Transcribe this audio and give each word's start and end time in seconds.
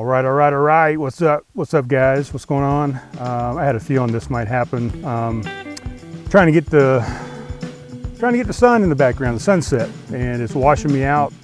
All 0.00 0.06
right, 0.06 0.24
all 0.24 0.32
right, 0.32 0.50
all 0.50 0.60
right. 0.60 0.98
What's 0.98 1.20
up? 1.20 1.44
What's 1.52 1.74
up, 1.74 1.86
guys? 1.86 2.32
What's 2.32 2.46
going 2.46 2.64
on? 2.64 2.94
Um, 3.18 3.58
I 3.58 3.66
had 3.66 3.76
a 3.76 3.80
feeling 3.80 4.10
this 4.10 4.30
might 4.30 4.48
happen. 4.48 5.04
Um, 5.04 5.42
trying 6.30 6.46
to 6.46 6.52
get 6.52 6.64
the 6.64 7.00
trying 8.18 8.32
to 8.32 8.38
get 8.38 8.46
the 8.46 8.54
sun 8.54 8.82
in 8.82 8.88
the 8.88 8.94
background, 8.94 9.36
the 9.36 9.42
sunset, 9.42 9.90
and 10.10 10.40
it's 10.40 10.54
washing 10.54 10.90
me 10.90 11.02
out. 11.02 11.34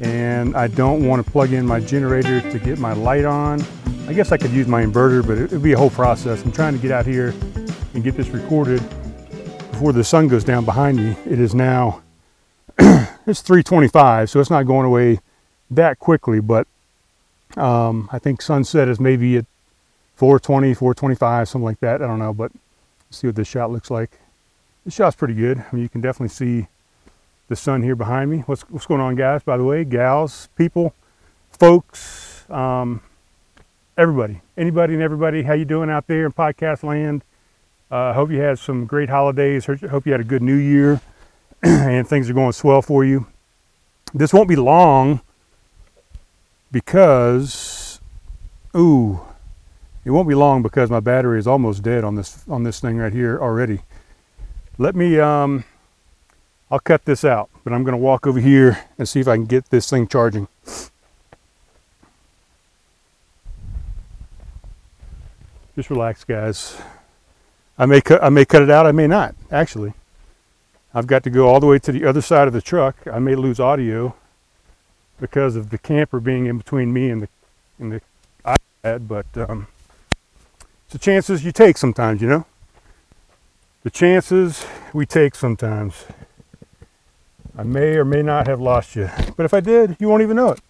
And 0.00 0.56
I 0.56 0.68
don't 0.68 1.04
want 1.04 1.26
to 1.26 1.32
plug 1.32 1.52
in 1.52 1.66
my 1.66 1.80
generator 1.80 2.40
to 2.48 2.58
get 2.60 2.78
my 2.78 2.92
light 2.92 3.24
on. 3.24 3.60
I 4.06 4.12
guess 4.12 4.30
I 4.30 4.36
could 4.36 4.52
use 4.52 4.68
my 4.68 4.84
inverter, 4.84 5.26
but 5.26 5.36
it 5.36 5.50
would 5.50 5.64
be 5.64 5.72
a 5.72 5.76
whole 5.76 5.90
process. 5.90 6.44
I'm 6.44 6.52
trying 6.52 6.74
to 6.74 6.78
get 6.78 6.92
out 6.92 7.06
here 7.06 7.34
and 7.94 8.04
get 8.04 8.16
this 8.16 8.28
recorded 8.28 8.88
before 9.72 9.92
the 9.92 10.04
sun 10.04 10.28
goes 10.28 10.44
down 10.44 10.64
behind 10.64 10.98
me. 10.98 11.16
It 11.26 11.40
is 11.40 11.56
now 11.56 12.04
it's 12.78 13.42
3:25, 13.42 14.28
so 14.28 14.38
it's 14.38 14.50
not 14.50 14.62
going 14.62 14.86
away 14.86 15.18
that 15.72 15.98
quickly, 15.98 16.38
but 16.38 16.68
um, 17.56 18.08
I 18.12 18.18
think 18.18 18.42
sunset 18.42 18.88
is 18.88 19.00
maybe 19.00 19.36
at 19.36 19.46
420, 20.16 20.74
425, 20.74 21.48
something 21.48 21.64
like 21.64 21.80
that. 21.80 22.02
I 22.02 22.06
don't 22.06 22.18
know, 22.18 22.32
but 22.32 22.52
see 23.10 23.26
what 23.26 23.36
this 23.36 23.48
shot 23.48 23.70
looks 23.70 23.90
like. 23.90 24.10
This 24.84 24.94
shot's 24.94 25.16
pretty 25.16 25.34
good. 25.34 25.58
I 25.58 25.74
mean, 25.74 25.82
you 25.82 25.88
can 25.88 26.00
definitely 26.00 26.28
see 26.28 26.68
the 27.48 27.56
sun 27.56 27.82
here 27.82 27.96
behind 27.96 28.30
me. 28.30 28.38
What's, 28.40 28.62
what's 28.70 28.86
going 28.86 29.00
on, 29.00 29.14
guys? 29.14 29.42
By 29.42 29.56
the 29.56 29.64
way, 29.64 29.84
gals, 29.84 30.48
people, 30.56 30.94
folks, 31.50 32.48
um, 32.50 33.00
everybody, 33.96 34.40
anybody 34.56 34.94
and 34.94 35.02
everybody, 35.02 35.42
how 35.42 35.54
you 35.54 35.64
doing 35.64 35.90
out 35.90 36.06
there 36.06 36.26
in 36.26 36.32
podcast 36.32 36.82
land? 36.82 37.22
I 37.90 38.10
uh, 38.10 38.12
hope 38.14 38.30
you 38.30 38.40
had 38.40 38.58
some 38.58 38.84
great 38.84 39.08
holidays. 39.08 39.66
Hope 39.66 40.06
you 40.06 40.12
had 40.12 40.20
a 40.20 40.24
good 40.24 40.42
new 40.42 40.56
year 40.56 41.00
and 41.62 42.06
things 42.08 42.28
are 42.28 42.34
going 42.34 42.52
swell 42.52 42.82
for 42.82 43.04
you. 43.04 43.26
This 44.12 44.32
won't 44.32 44.48
be 44.48 44.56
long 44.56 45.20
because, 46.70 48.00
ooh, 48.76 49.20
it 50.04 50.10
won't 50.10 50.28
be 50.28 50.34
long 50.34 50.62
because 50.62 50.90
my 50.90 51.00
battery 51.00 51.38
is 51.38 51.46
almost 51.46 51.82
dead 51.82 52.04
on 52.04 52.14
this 52.14 52.44
on 52.48 52.62
this 52.62 52.80
thing 52.80 52.96
right 52.98 53.12
here 53.12 53.38
already. 53.40 53.80
Let 54.78 54.94
me, 54.94 55.18
um, 55.18 55.64
I'll 56.70 56.78
cut 56.78 57.04
this 57.04 57.24
out, 57.24 57.48
but 57.64 57.72
I'm 57.72 57.82
to 57.92 57.96
walk 57.96 58.26
over 58.26 58.38
here 58.38 58.84
and 58.98 59.08
see 59.08 59.20
if 59.20 59.28
I 59.28 59.36
can 59.36 59.46
get 59.46 59.70
this 59.70 59.88
thing 59.88 60.06
charging. 60.06 60.48
Just 65.74 65.90
relax, 65.90 66.24
guys. 66.24 66.80
I 67.78 67.86
may 67.86 68.00
cut, 68.00 68.22
I 68.22 68.28
may 68.28 68.44
cut 68.44 68.62
it 68.62 68.70
out. 68.70 68.86
I 68.86 68.92
may 68.92 69.06
not. 69.06 69.34
Actually, 69.50 69.92
I've 70.94 71.06
got 71.06 71.22
to 71.24 71.30
go 71.30 71.48
all 71.48 71.60
the 71.60 71.66
way 71.66 71.78
to 71.78 71.92
the 71.92 72.04
other 72.04 72.22
side 72.22 72.46
of 72.46 72.54
the 72.54 72.62
truck. 72.62 72.96
I 73.12 73.18
may 73.18 73.34
lose 73.34 73.60
audio 73.60 74.14
because 75.20 75.56
of 75.56 75.70
the 75.70 75.78
camper 75.78 76.20
being 76.20 76.46
in 76.46 76.58
between 76.58 76.92
me 76.92 77.10
and 77.10 77.22
the 77.22 77.28
and 77.78 77.92
the 77.92 78.00
iPad, 78.44 79.08
but 79.08 79.26
um, 79.36 79.66
it's 80.84 80.92
the 80.92 80.98
chances 80.98 81.44
you 81.44 81.52
take 81.52 81.76
sometimes, 81.76 82.22
you 82.22 82.28
know. 82.28 82.46
The 83.82 83.90
chances 83.90 84.66
we 84.92 85.06
take 85.06 85.34
sometimes. 85.34 86.06
I 87.58 87.62
may 87.62 87.96
or 87.96 88.04
may 88.04 88.22
not 88.22 88.46
have 88.46 88.60
lost 88.60 88.96
you, 88.96 89.08
but 89.36 89.46
if 89.46 89.54
I 89.54 89.60
did, 89.60 89.96
you 89.98 90.08
won't 90.08 90.22
even 90.22 90.36
know 90.36 90.50
it. 90.50 90.60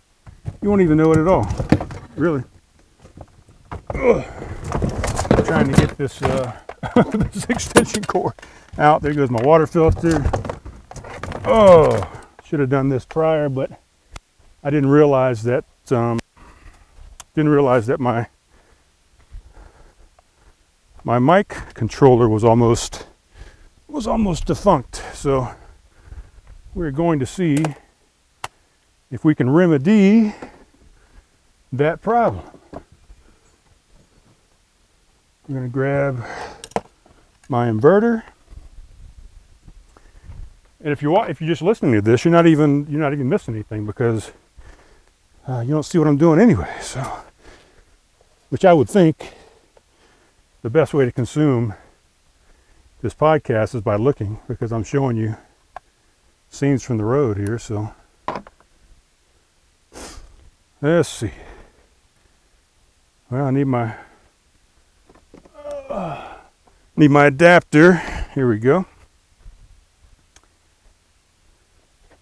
You 0.63 0.69
won't 0.69 0.83
even 0.83 0.97
know 0.97 1.13
it 1.13 1.19
at 1.19 1.27
all, 1.27 1.49
really. 2.15 2.45
Ugh. 3.95 4.25
I'm 5.31 5.45
trying 5.45 5.73
to 5.73 5.81
get 5.81 5.97
this 5.97 6.23
uh, 6.23 6.57
this 7.13 7.45
extension 7.47 8.05
cord 8.05 8.35
out. 8.79 9.03
There 9.03 9.13
goes 9.15 9.31
my 9.31 9.43
water 9.43 9.67
filter. 9.67 10.25
Oh, 11.45 12.09
should 12.45 12.61
have 12.61 12.71
done 12.71 12.89
this 12.89 13.05
prior, 13.05 13.49
but 13.49 13.71
I 14.67 14.71
didn't 14.71 14.91
realize 14.91 15.45
that 15.45 15.65
um, 15.93 16.19
didn't 17.37 17.53
realize 17.53 17.87
that 17.87 18.01
my 18.01 18.27
my 21.05 21.21
mic 21.21 21.51
controller 21.75 22.29
was 22.29 22.43
almost 22.43 23.07
was 23.87 24.09
almost 24.09 24.47
defunct. 24.47 25.05
So 25.15 25.55
we're 26.75 26.91
going 26.91 27.21
to 27.21 27.27
see 27.27 27.65
if 29.13 29.25
we 29.25 29.37
can 29.37 29.51
remedy 29.51 30.35
that 31.73 32.03
problem. 32.03 32.43
I'm 32.75 32.83
going 35.55 35.63
to 35.63 35.73
grab 35.73 36.25
my 37.49 37.69
inverter. 37.69 38.25
And 40.81 40.93
if 40.93 41.03
you 41.03 41.17
if 41.23 41.41
you're 41.41 41.47
just 41.47 41.63
listening 41.63 41.93
to 41.93 42.03
this, 42.03 42.25
you're 42.25 42.33
not 42.33 42.49
even 42.49 42.85
you're 42.91 43.01
not 43.01 43.13
even 43.13 43.29
missing 43.29 43.55
anything 43.55 43.87
because 43.87 44.33
uh, 45.49 45.61
you 45.61 45.71
don't 45.71 45.85
see 45.85 45.99
what 45.99 46.09
I'm 46.09 46.17
doing 46.17 46.41
anyway. 46.41 46.75
So, 46.81 47.01
which 48.49 48.65
I 48.65 48.73
would 48.73 48.89
think 48.89 49.35
the 50.63 50.71
best 50.71 50.93
way 50.93 51.05
to 51.05 51.13
consume 51.13 51.75
this 53.03 53.15
podcast 53.15 53.75
is 53.75 53.83
by 53.83 53.97
looking 53.97 54.41
because 54.49 54.73
I'm 54.73 54.83
showing 54.83 55.17
you 55.17 55.37
scenes 56.51 56.83
from 56.83 56.97
the 56.97 57.05
road 57.05 57.37
here. 57.37 57.59
So, 57.59 57.95
let's 60.81 61.09
see. 61.09 61.33
Well, 63.31 63.47
I 63.47 63.51
need 63.51 63.65
my 63.65 63.95
uh, 65.89 66.35
need 66.97 67.11
my 67.11 67.27
adapter. 67.27 67.95
Here 68.35 68.49
we 68.49 68.59
go. 68.59 68.87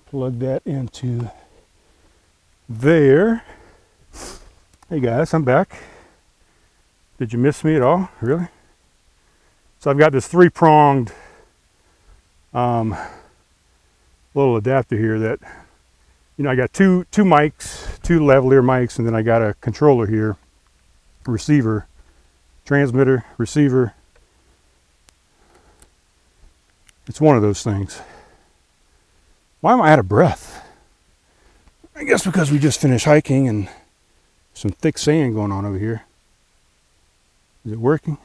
Plug 0.06 0.38
that 0.40 0.62
into 0.64 1.30
there. 2.69 3.42
Hey 4.88 5.00
guys, 5.00 5.34
I'm 5.34 5.44
back. 5.44 5.82
Did 7.19 7.32
you 7.32 7.38
miss 7.38 7.62
me 7.62 7.76
at 7.76 7.82
all? 7.82 8.08
Really? 8.20 8.48
So 9.80 9.91
I've 9.91 9.98
got 9.98 10.12
this 10.12 10.26
three 10.26 10.48
pronged 10.48 11.12
um, 12.54 12.97
little 14.34 14.56
adapter 14.56 14.97
here 14.97 15.19
that, 15.19 15.41
you 16.36 16.44
know, 16.44 16.50
I 16.50 16.54
got 16.54 16.72
two, 16.72 17.04
two 17.10 17.25
mics, 17.25 18.00
two 18.02 18.20
lavalier 18.20 18.64
mics, 18.64 18.98
and 18.98 19.06
then 19.06 19.14
I 19.14 19.22
got 19.22 19.42
a 19.42 19.54
controller 19.60 20.06
here, 20.06 20.36
receiver, 21.26 21.86
transmitter, 22.64 23.25
receiver. 23.36 23.94
It's 27.06 27.20
one 27.20 27.36
of 27.36 27.42
those 27.42 27.62
things. 27.62 28.00
Why 29.60 29.75
am 29.75 29.82
I 29.82 29.92
out 29.92 29.98
of 29.98 30.08
breath? 30.08 30.53
I 31.97 32.03
guess 32.03 32.25
because 32.25 32.50
we 32.50 32.59
just 32.59 32.81
finished 32.81 33.05
hiking 33.05 33.49
and 33.49 33.69
some 34.53 34.72
thick 34.72 34.99
sand 34.99 35.34
going 35.34 35.53
on 35.53 35.65
over 35.65 35.78
here. 35.78 36.03
Is 37.65 37.72
it 37.72 37.78
working? 37.78 38.19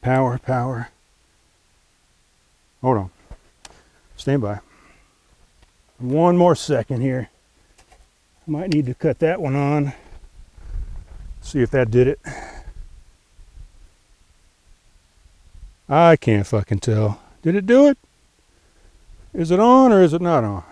Power, 0.00 0.38
power. 0.38 0.88
Hold 2.80 2.96
on. 2.96 3.10
Stand 4.16 4.42
by. 4.42 4.60
One 5.98 6.36
more 6.36 6.56
second 6.56 7.02
here. 7.02 7.28
I 8.48 8.50
might 8.50 8.70
need 8.70 8.86
to 8.86 8.94
cut 8.94 9.18
that 9.20 9.40
one 9.40 9.54
on. 9.54 9.92
See 11.42 11.60
if 11.60 11.70
that 11.70 11.90
did 11.90 12.08
it. 12.08 12.20
I 15.88 16.16
can't 16.16 16.46
fucking 16.46 16.80
tell. 16.80 17.20
Did 17.42 17.54
it 17.56 17.66
do 17.66 17.88
it? 17.88 17.98
Is 19.34 19.50
it 19.50 19.60
on 19.60 19.92
or 19.92 20.02
is 20.02 20.14
it 20.14 20.22
not 20.22 20.42
on? 20.44 20.64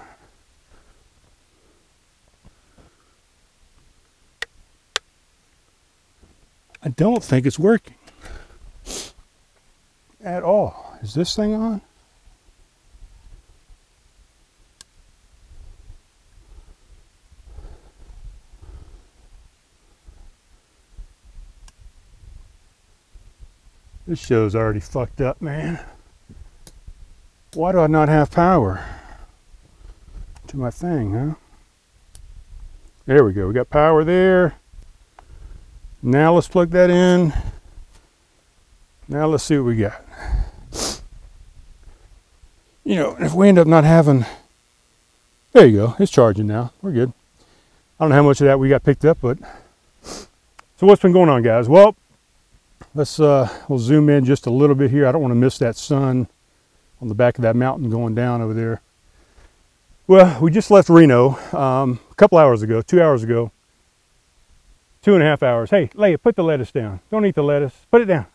I 6.82 6.88
don't 6.88 7.22
think 7.22 7.46
it's 7.46 7.58
working 7.58 7.94
at 10.22 10.42
all. 10.42 10.96
Is 11.02 11.14
this 11.14 11.36
thing 11.36 11.54
on? 11.54 11.80
This 24.06 24.18
show's 24.18 24.56
already 24.56 24.80
fucked 24.80 25.20
up, 25.20 25.40
man. 25.40 25.78
Why 27.54 27.72
do 27.72 27.78
I 27.78 27.86
not 27.86 28.08
have 28.08 28.30
power 28.30 28.84
to 30.48 30.56
my 30.56 30.70
thing, 30.70 31.12
huh? 31.12 31.34
There 33.06 33.24
we 33.24 33.32
go. 33.32 33.46
We 33.46 33.54
got 33.54 33.70
power 33.70 34.02
there. 34.02 34.59
Now 36.02 36.32
let's 36.32 36.48
plug 36.48 36.70
that 36.70 36.88
in. 36.88 37.34
Now 39.06 39.26
let's 39.26 39.44
see 39.44 39.58
what 39.58 39.66
we 39.66 39.76
got. 39.76 40.02
You 42.84 42.96
know, 42.96 43.16
if 43.20 43.34
we 43.34 43.48
end 43.48 43.58
up 43.58 43.66
not 43.66 43.84
having, 43.84 44.24
there 45.52 45.66
you 45.66 45.76
go, 45.76 45.96
it's 45.98 46.10
charging 46.10 46.46
now. 46.46 46.72
We're 46.80 46.92
good. 46.92 47.12
I 47.98 48.04
don't 48.04 48.10
know 48.10 48.16
how 48.16 48.22
much 48.22 48.40
of 48.40 48.46
that 48.46 48.58
we 48.58 48.70
got 48.70 48.82
picked 48.82 49.04
up, 49.04 49.18
but 49.20 49.36
so 50.02 50.86
what's 50.86 51.02
been 51.02 51.12
going 51.12 51.28
on, 51.28 51.42
guys? 51.42 51.68
Well, 51.68 51.94
let's 52.94 53.20
uh, 53.20 53.50
we'll 53.68 53.78
zoom 53.78 54.08
in 54.08 54.24
just 54.24 54.46
a 54.46 54.50
little 54.50 54.74
bit 54.74 54.90
here. 54.90 55.06
I 55.06 55.12
don't 55.12 55.20
want 55.20 55.32
to 55.32 55.36
miss 55.36 55.58
that 55.58 55.76
sun 55.76 56.28
on 57.02 57.08
the 57.08 57.14
back 57.14 57.36
of 57.36 57.42
that 57.42 57.56
mountain 57.56 57.90
going 57.90 58.14
down 58.14 58.40
over 58.40 58.54
there. 58.54 58.80
Well, 60.06 60.40
we 60.40 60.50
just 60.50 60.70
left 60.70 60.88
Reno 60.88 61.36
um, 61.54 62.00
a 62.10 62.14
couple 62.14 62.38
hours 62.38 62.62
ago, 62.62 62.80
two 62.80 63.02
hours 63.02 63.22
ago 63.22 63.52
Two 65.02 65.14
and 65.14 65.22
a 65.22 65.26
half 65.26 65.42
hours. 65.42 65.70
Hey, 65.70 65.88
Leia, 65.94 66.20
put 66.20 66.36
the 66.36 66.44
lettuce 66.44 66.72
down. 66.72 67.00
Don't 67.10 67.24
eat 67.24 67.34
the 67.34 67.42
lettuce. 67.42 67.74
Put 67.90 68.02
it 68.02 68.06
down. 68.06 68.26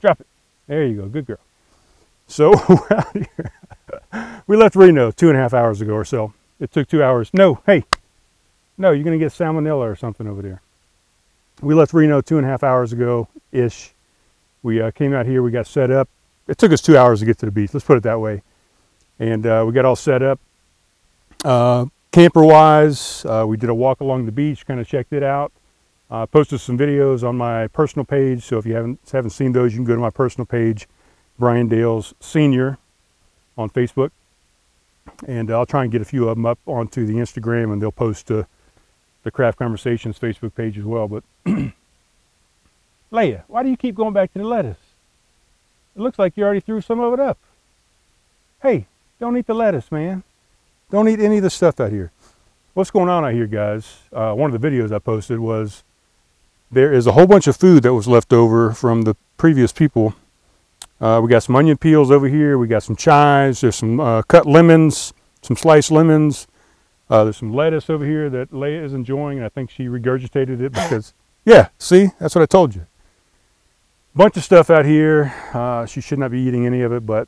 Drop 0.00 0.20
it. 0.20 0.26
There 0.66 0.86
you 0.86 1.02
go. 1.02 1.08
Good 1.08 1.26
girl. 1.26 1.38
So 2.26 2.52
we 4.46 4.56
left 4.56 4.76
Reno 4.76 5.10
two 5.10 5.28
and 5.28 5.36
a 5.36 5.40
half 5.40 5.54
hours 5.54 5.80
ago 5.80 5.94
or 5.94 6.04
so. 6.04 6.32
It 6.60 6.70
took 6.72 6.88
two 6.88 7.02
hours. 7.02 7.30
No, 7.32 7.60
hey, 7.66 7.84
no, 8.76 8.92
you're 8.92 9.04
going 9.04 9.18
to 9.18 9.24
get 9.24 9.32
salmonella 9.32 9.90
or 9.90 9.96
something 9.96 10.26
over 10.26 10.42
there. 10.42 10.60
We 11.60 11.74
left 11.74 11.92
Reno 11.92 12.20
two 12.20 12.36
and 12.36 12.46
a 12.46 12.48
half 12.48 12.62
hours 12.62 12.92
ago 12.92 13.28
ish. 13.50 13.92
We 14.62 14.80
uh, 14.80 14.90
came 14.90 15.14
out 15.14 15.26
here, 15.26 15.42
we 15.42 15.50
got 15.50 15.66
set 15.66 15.90
up. 15.90 16.08
It 16.46 16.58
took 16.58 16.72
us 16.72 16.82
two 16.82 16.96
hours 16.96 17.20
to 17.20 17.26
get 17.26 17.38
to 17.38 17.46
the 17.46 17.52
beach, 17.52 17.72
let's 17.72 17.86
put 17.86 17.96
it 17.96 18.02
that 18.04 18.20
way. 18.20 18.42
And 19.18 19.46
uh, 19.46 19.64
we 19.66 19.72
got 19.72 19.84
all 19.84 19.96
set 19.96 20.22
up. 20.22 20.38
Uh, 21.44 21.86
camper 22.12 22.44
wise, 22.44 23.24
uh, 23.24 23.44
we 23.46 23.56
did 23.56 23.70
a 23.70 23.74
walk 23.74 24.00
along 24.00 24.26
the 24.26 24.32
beach, 24.32 24.66
kind 24.66 24.80
of 24.80 24.86
checked 24.86 25.12
it 25.12 25.22
out. 25.22 25.52
Uh, 26.10 26.26
posted 26.26 26.60
some 26.60 26.76
videos 26.76 27.26
on 27.26 27.36
my 27.36 27.68
personal 27.68 28.04
page, 28.04 28.42
so 28.42 28.58
if 28.58 28.66
you 28.66 28.74
haven't 28.74 28.98
haven't 29.12 29.30
seen 29.30 29.52
those, 29.52 29.72
you 29.72 29.78
can 29.78 29.84
go 29.84 29.94
to 29.94 30.00
my 30.00 30.10
personal 30.10 30.44
page, 30.44 30.88
Brian 31.38 31.68
Dales 31.68 32.14
Senior, 32.18 32.78
on 33.56 33.70
Facebook, 33.70 34.10
and 35.28 35.52
I'll 35.52 35.66
try 35.66 35.84
and 35.84 35.92
get 35.92 36.02
a 36.02 36.04
few 36.04 36.28
of 36.28 36.36
them 36.36 36.46
up 36.46 36.58
onto 36.66 37.06
the 37.06 37.14
Instagram, 37.14 37.72
and 37.72 37.80
they'll 37.80 37.92
post 37.92 38.26
to 38.26 38.46
the 39.22 39.30
Craft 39.30 39.58
Conversations 39.58 40.18
Facebook 40.18 40.54
page 40.54 40.76
as 40.76 40.84
well. 40.84 41.06
But 41.06 41.22
Leia, 43.12 43.44
why 43.46 43.62
do 43.62 43.68
you 43.68 43.76
keep 43.76 43.94
going 43.94 44.12
back 44.12 44.32
to 44.32 44.40
the 44.40 44.44
lettuce? 44.44 44.78
It 45.94 46.02
looks 46.02 46.18
like 46.18 46.36
you 46.36 46.42
already 46.42 46.60
threw 46.60 46.80
some 46.80 46.98
of 46.98 47.12
it 47.12 47.20
up. 47.20 47.38
Hey, 48.62 48.86
don't 49.20 49.36
eat 49.36 49.46
the 49.46 49.54
lettuce, 49.54 49.92
man. 49.92 50.24
Don't 50.90 51.08
eat 51.08 51.20
any 51.20 51.36
of 51.36 51.44
the 51.44 51.50
stuff 51.50 51.78
out 51.78 51.92
here. 51.92 52.10
What's 52.74 52.90
going 52.90 53.08
on 53.08 53.24
out 53.24 53.32
here, 53.32 53.46
guys? 53.46 53.98
Uh, 54.12 54.32
one 54.32 54.52
of 54.52 54.60
the 54.60 54.68
videos 54.68 54.92
I 54.92 54.98
posted 54.98 55.38
was 55.38 55.84
there 56.70 56.92
is 56.92 57.06
a 57.06 57.12
whole 57.12 57.26
bunch 57.26 57.46
of 57.46 57.56
food 57.56 57.82
that 57.82 57.94
was 57.94 58.06
left 58.06 58.32
over 58.32 58.72
from 58.72 59.02
the 59.02 59.16
previous 59.36 59.72
people. 59.72 60.14
Uh, 61.00 61.20
we 61.22 61.28
got 61.28 61.42
some 61.42 61.56
onion 61.56 61.76
peels 61.76 62.10
over 62.10 62.28
here. 62.28 62.58
We 62.58 62.68
got 62.68 62.82
some 62.82 62.96
chives. 62.96 63.62
There's 63.62 63.76
some 63.76 63.98
uh, 63.98 64.22
cut 64.22 64.46
lemons, 64.46 65.12
some 65.42 65.56
sliced 65.56 65.90
lemons. 65.90 66.46
Uh, 67.08 67.24
there's 67.24 67.38
some 67.38 67.52
lettuce 67.52 67.90
over 67.90 68.04
here 68.04 68.30
that 68.30 68.52
Leia 68.52 68.84
is 68.84 68.92
enjoying, 68.92 69.38
and 69.38 69.44
I 69.44 69.48
think 69.48 69.70
she 69.70 69.86
regurgitated 69.86 70.60
it 70.60 70.72
because, 70.72 71.12
yeah, 71.44 71.68
see, 71.78 72.10
that's 72.20 72.34
what 72.34 72.42
I 72.42 72.46
told 72.46 72.74
you. 72.74 72.86
Bunch 74.14 74.36
of 74.36 74.44
stuff 74.44 74.70
out 74.70 74.84
here. 74.84 75.34
Uh, 75.52 75.86
she 75.86 76.00
should 76.00 76.18
not 76.18 76.30
be 76.30 76.40
eating 76.40 76.66
any 76.66 76.82
of 76.82 76.92
it, 76.92 77.04
but 77.04 77.26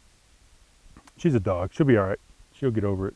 she's 1.16 1.34
a 1.34 1.40
dog. 1.40 1.70
She'll 1.72 1.86
be 1.86 1.96
all 1.96 2.06
right. 2.06 2.18
She'll 2.54 2.70
get 2.70 2.84
over 2.84 3.08
it. 3.08 3.14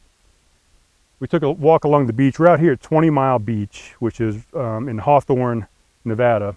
We 1.21 1.29
took 1.29 1.43
a 1.43 1.51
walk 1.51 1.85
along 1.85 2.07
the 2.07 2.13
beach. 2.13 2.39
We're 2.39 2.49
out 2.49 2.61
here 2.61 2.73
at 2.73 2.83
20 2.83 3.11
Mile 3.11 3.39
Beach, 3.39 3.95
which 4.01 4.21
is 4.21 4.43
um, 4.55 4.89
in 4.89 4.99
Hawthorne, 4.99 5.67
Nevada. 6.07 6.57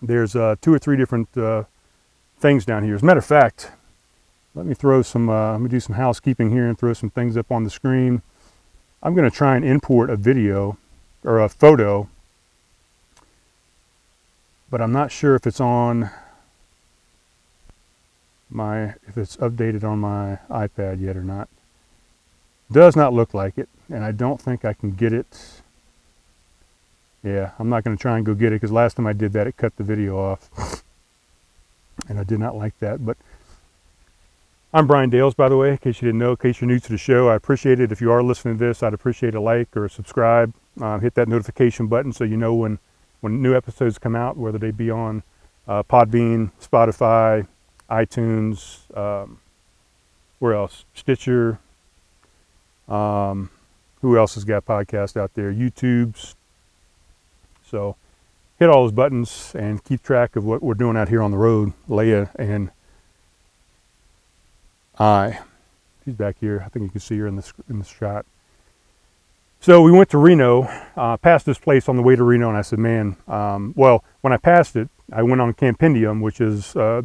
There's 0.00 0.36
uh, 0.36 0.56
two 0.60 0.72
or 0.72 0.78
three 0.78 0.96
different 0.96 1.36
uh, 1.36 1.64
things 2.38 2.64
down 2.64 2.84
here. 2.84 2.94
As 2.94 3.02
a 3.02 3.04
matter 3.04 3.18
of 3.18 3.26
fact, 3.26 3.72
let 4.54 4.64
me 4.64 4.74
throw 4.74 5.02
some, 5.02 5.28
uh, 5.28 5.52
let 5.52 5.60
me 5.60 5.68
do 5.68 5.80
some 5.80 5.96
housekeeping 5.96 6.50
here 6.50 6.66
and 6.66 6.78
throw 6.78 6.92
some 6.92 7.10
things 7.10 7.36
up 7.36 7.50
on 7.50 7.64
the 7.64 7.70
screen. 7.70 8.22
I'm 9.02 9.14
going 9.14 9.28
to 9.28 9.36
try 9.36 9.56
and 9.56 9.64
import 9.64 10.10
a 10.10 10.16
video 10.16 10.78
or 11.24 11.40
a 11.40 11.48
photo, 11.48 12.08
but 14.70 14.80
I'm 14.80 14.92
not 14.92 15.12
sure 15.12 15.34
if 15.34 15.46
it's 15.46 15.60
on 15.60 16.10
my, 18.50 18.94
if 19.06 19.16
it's 19.16 19.36
updated 19.36 19.84
on 19.84 19.98
my 19.98 20.38
iPad 20.50 21.00
yet 21.00 21.16
or 21.16 21.22
not. 21.22 21.48
Does 22.70 22.96
not 22.96 23.14
look 23.14 23.32
like 23.32 23.56
it, 23.56 23.68
and 23.88 24.04
I 24.04 24.12
don't 24.12 24.40
think 24.40 24.64
I 24.64 24.74
can 24.74 24.92
get 24.92 25.12
it. 25.12 25.57
Yeah, 27.22 27.50
I'm 27.58 27.68
not 27.68 27.84
going 27.84 27.96
to 27.96 28.00
try 28.00 28.16
and 28.16 28.24
go 28.24 28.34
get 28.34 28.52
it 28.52 28.56
because 28.56 28.72
last 28.72 28.96
time 28.96 29.06
I 29.06 29.12
did 29.12 29.32
that, 29.32 29.46
it 29.46 29.56
cut 29.56 29.76
the 29.76 29.84
video 29.84 30.16
off. 30.18 30.82
and 32.08 32.18
I 32.18 32.24
did 32.24 32.38
not 32.38 32.56
like 32.56 32.78
that, 32.78 33.04
but 33.04 33.16
I'm 34.72 34.86
Brian 34.86 35.10
Dales, 35.10 35.34
by 35.34 35.48
the 35.48 35.56
way, 35.56 35.70
in 35.70 35.78
case 35.78 36.00
you 36.00 36.06
didn't 36.06 36.18
know, 36.18 36.32
in 36.32 36.36
case 36.36 36.60
you're 36.60 36.68
new 36.68 36.78
to 36.78 36.88
the 36.90 36.98
show. 36.98 37.28
I 37.28 37.34
appreciate 37.34 37.80
it. 37.80 37.90
If 37.90 38.00
you 38.00 38.12
are 38.12 38.22
listening 38.22 38.58
to 38.58 38.66
this, 38.66 38.82
I'd 38.82 38.94
appreciate 38.94 39.34
a 39.34 39.40
like 39.40 39.76
or 39.76 39.86
a 39.86 39.90
subscribe. 39.90 40.52
Uh, 40.80 40.98
hit 40.98 41.14
that 41.14 41.26
notification 41.26 41.88
button 41.88 42.12
so 42.12 42.22
you 42.22 42.36
know 42.36 42.54
when, 42.54 42.78
when 43.20 43.42
new 43.42 43.56
episodes 43.56 43.98
come 43.98 44.14
out, 44.14 44.36
whether 44.36 44.58
they 44.58 44.70
be 44.70 44.90
on 44.90 45.22
uh, 45.66 45.82
Podbean, 45.82 46.52
Spotify, 46.60 47.46
iTunes, 47.90 48.96
um, 48.96 49.40
where 50.38 50.54
else? 50.54 50.84
Stitcher. 50.94 51.58
Um, 52.88 53.50
who 54.00 54.16
else 54.16 54.34
has 54.34 54.44
got 54.44 54.64
podcasts 54.64 55.16
out 55.16 55.34
there? 55.34 55.52
YouTube's. 55.52 56.36
So 57.68 57.96
hit 58.58 58.68
all 58.68 58.82
those 58.82 58.92
buttons 58.92 59.52
and 59.54 59.82
keep 59.84 60.02
track 60.02 60.36
of 60.36 60.44
what 60.44 60.62
we're 60.62 60.74
doing 60.74 60.96
out 60.96 61.08
here 61.08 61.22
on 61.22 61.30
the 61.30 61.36
road, 61.36 61.72
Leia 61.88 62.30
and 62.36 62.70
I, 64.98 65.38
she's 66.04 66.14
back 66.14 66.36
here. 66.40 66.62
I 66.64 66.68
think 66.68 66.84
you 66.84 66.90
can 66.90 67.00
see 67.00 67.18
her 67.18 67.26
in 67.26 67.36
the, 67.36 67.52
in 67.68 67.78
the 67.78 67.84
shot. 67.84 68.26
So 69.60 69.82
we 69.82 69.92
went 69.92 70.10
to 70.10 70.18
Reno, 70.18 70.62
uh, 70.96 71.16
passed 71.18 71.46
this 71.46 71.58
place 71.58 71.88
on 71.88 71.96
the 71.96 72.02
way 72.02 72.16
to 72.16 72.24
Reno, 72.24 72.48
and 72.48 72.56
I 72.56 72.62
said, 72.62 72.78
man, 72.78 73.16
um, 73.28 73.74
well, 73.76 74.04
when 74.22 74.32
I 74.32 74.36
passed 74.36 74.76
it, 74.76 74.88
I 75.12 75.22
went 75.22 75.40
on 75.40 75.52
Campendium, 75.54 76.20
which 76.20 76.40
is 76.40 76.74
uh, 76.74 77.02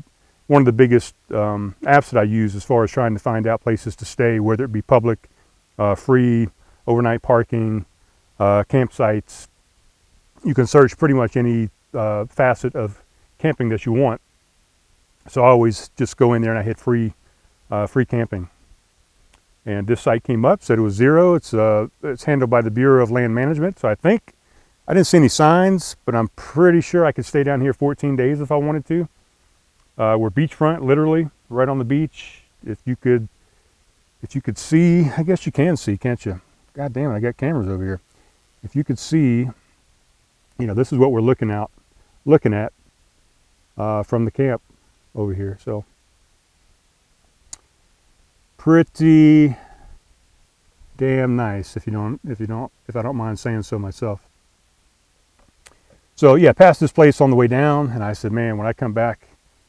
one 0.48 0.62
of 0.62 0.66
the 0.66 0.72
biggest 0.72 1.16
um, 1.32 1.76
apps 1.84 2.10
that 2.12 2.20
I 2.20 2.24
use 2.24 2.56
as 2.56 2.64
far 2.64 2.84
as 2.84 2.92
trying 2.92 3.14
to 3.14 3.20
find 3.20 3.48
out 3.48 3.62
places 3.62 3.96
to 3.98 4.06
stay, 4.06 4.40
whether 4.40 4.66
it 4.66 4.72
be 4.72 4.82
public, 4.82 5.30
uh, 5.78 5.96
free, 5.96 6.50
overnight 6.88 7.22
parking, 7.22 7.86
uh, 8.40 8.64
campsites. 8.64 9.48
You 10.44 10.54
can 10.54 10.68
search 10.68 10.98
pretty 10.98 11.14
much 11.14 11.38
any 11.38 11.70
uh, 11.94 12.26
facet 12.26 12.76
of 12.76 13.02
camping 13.38 13.70
that 13.70 13.86
you 13.86 13.92
want. 13.92 14.22
So 15.28 15.44
I 15.44 15.48
always 15.48 15.90
just 15.98 16.18
go 16.18 16.34
in 16.34 16.42
there 16.42 16.52
and 16.52 16.60
I 16.60 16.64
hit 16.64 16.78
free 16.78 17.14
uh, 17.74 17.88
free 17.88 18.06
camping. 18.06 18.50
And 19.66 19.88
this 19.88 20.02
site 20.02 20.24
came 20.24 20.46
up, 20.46 20.62
said 20.62 20.78
it 20.78 20.82
was 20.82 20.94
zero. 20.94 21.36
It's, 21.36 21.54
uh, 21.54 21.88
it's 22.04 22.26
handled 22.26 22.50
by 22.50 22.62
the 22.62 22.70
Bureau 22.70 23.02
of 23.02 23.10
Land 23.10 23.34
Management. 23.34 23.80
So 23.80 23.88
I 23.88 23.96
think, 23.96 24.34
I 24.88 24.94
didn't 24.94 25.08
see 25.08 25.18
any 25.18 25.30
signs, 25.30 25.96
but 26.06 26.14
I'm 26.14 26.28
pretty 26.36 26.82
sure 26.82 27.06
I 27.06 27.12
could 27.12 27.26
stay 27.26 27.44
down 27.44 27.62
here 27.62 27.74
14 27.74 28.16
days 28.16 28.42
if 28.42 28.52
I 28.52 28.58
wanted 28.58 28.86
to. 28.88 29.08
Uh, 29.98 30.18
we're 30.20 30.30
beachfront, 30.30 30.82
literally, 30.82 31.30
right 31.50 31.70
on 31.70 31.80
the 31.80 31.86
beach. 31.86 32.42
If 32.66 32.80
you 32.86 32.96
could, 32.96 33.30
if 34.22 34.36
you 34.36 34.42
could 34.42 34.58
see, 34.58 35.10
I 35.18 35.24
guess 35.24 35.46
you 35.46 35.52
can 35.52 35.78
see, 35.78 35.98
can't 35.98 36.24
you? 36.26 36.42
God 36.74 36.92
damn 36.92 37.12
it, 37.12 37.16
I 37.16 37.20
got 37.20 37.38
cameras 37.38 37.70
over 37.70 37.84
here. 37.84 38.02
If 38.64 38.76
you 38.76 38.84
could 38.84 39.00
see, 39.00 39.50
you 40.58 40.68
know, 40.68 40.74
this 40.74 40.92
is 40.92 40.98
what 40.98 41.12
we're 41.12 41.22
looking 41.22 41.52
out, 41.52 41.72
looking 42.26 42.54
at 42.54 42.74
uh, 43.78 44.04
from 44.04 44.26
the 44.26 44.32
camp 44.32 44.62
over 45.16 45.34
here. 45.34 45.58
So 45.64 45.86
pretty 48.58 49.56
damn 50.96 51.36
nice 51.36 51.76
if 51.76 51.86
you 51.86 51.92
don't 51.92 52.20
if 52.26 52.40
you 52.40 52.48
don't 52.48 52.72
if 52.88 52.96
I 52.96 53.02
don't 53.02 53.18
mind 53.18 53.40
saying 53.40 53.64
so 53.64 53.78
myself. 53.78 54.26
So 56.16 56.36
yeah, 56.36 56.54
passed 56.54 56.80
this 56.80 56.92
place 56.92 57.20
on 57.22 57.30
the 57.30 57.36
way 57.36 57.48
down, 57.48 57.90
and 57.90 58.04
I 58.04 58.14
said, 58.14 58.32
man, 58.32 58.58
when 58.58 58.68
I 58.68 58.74
come 58.74 58.94
back, 58.94 59.28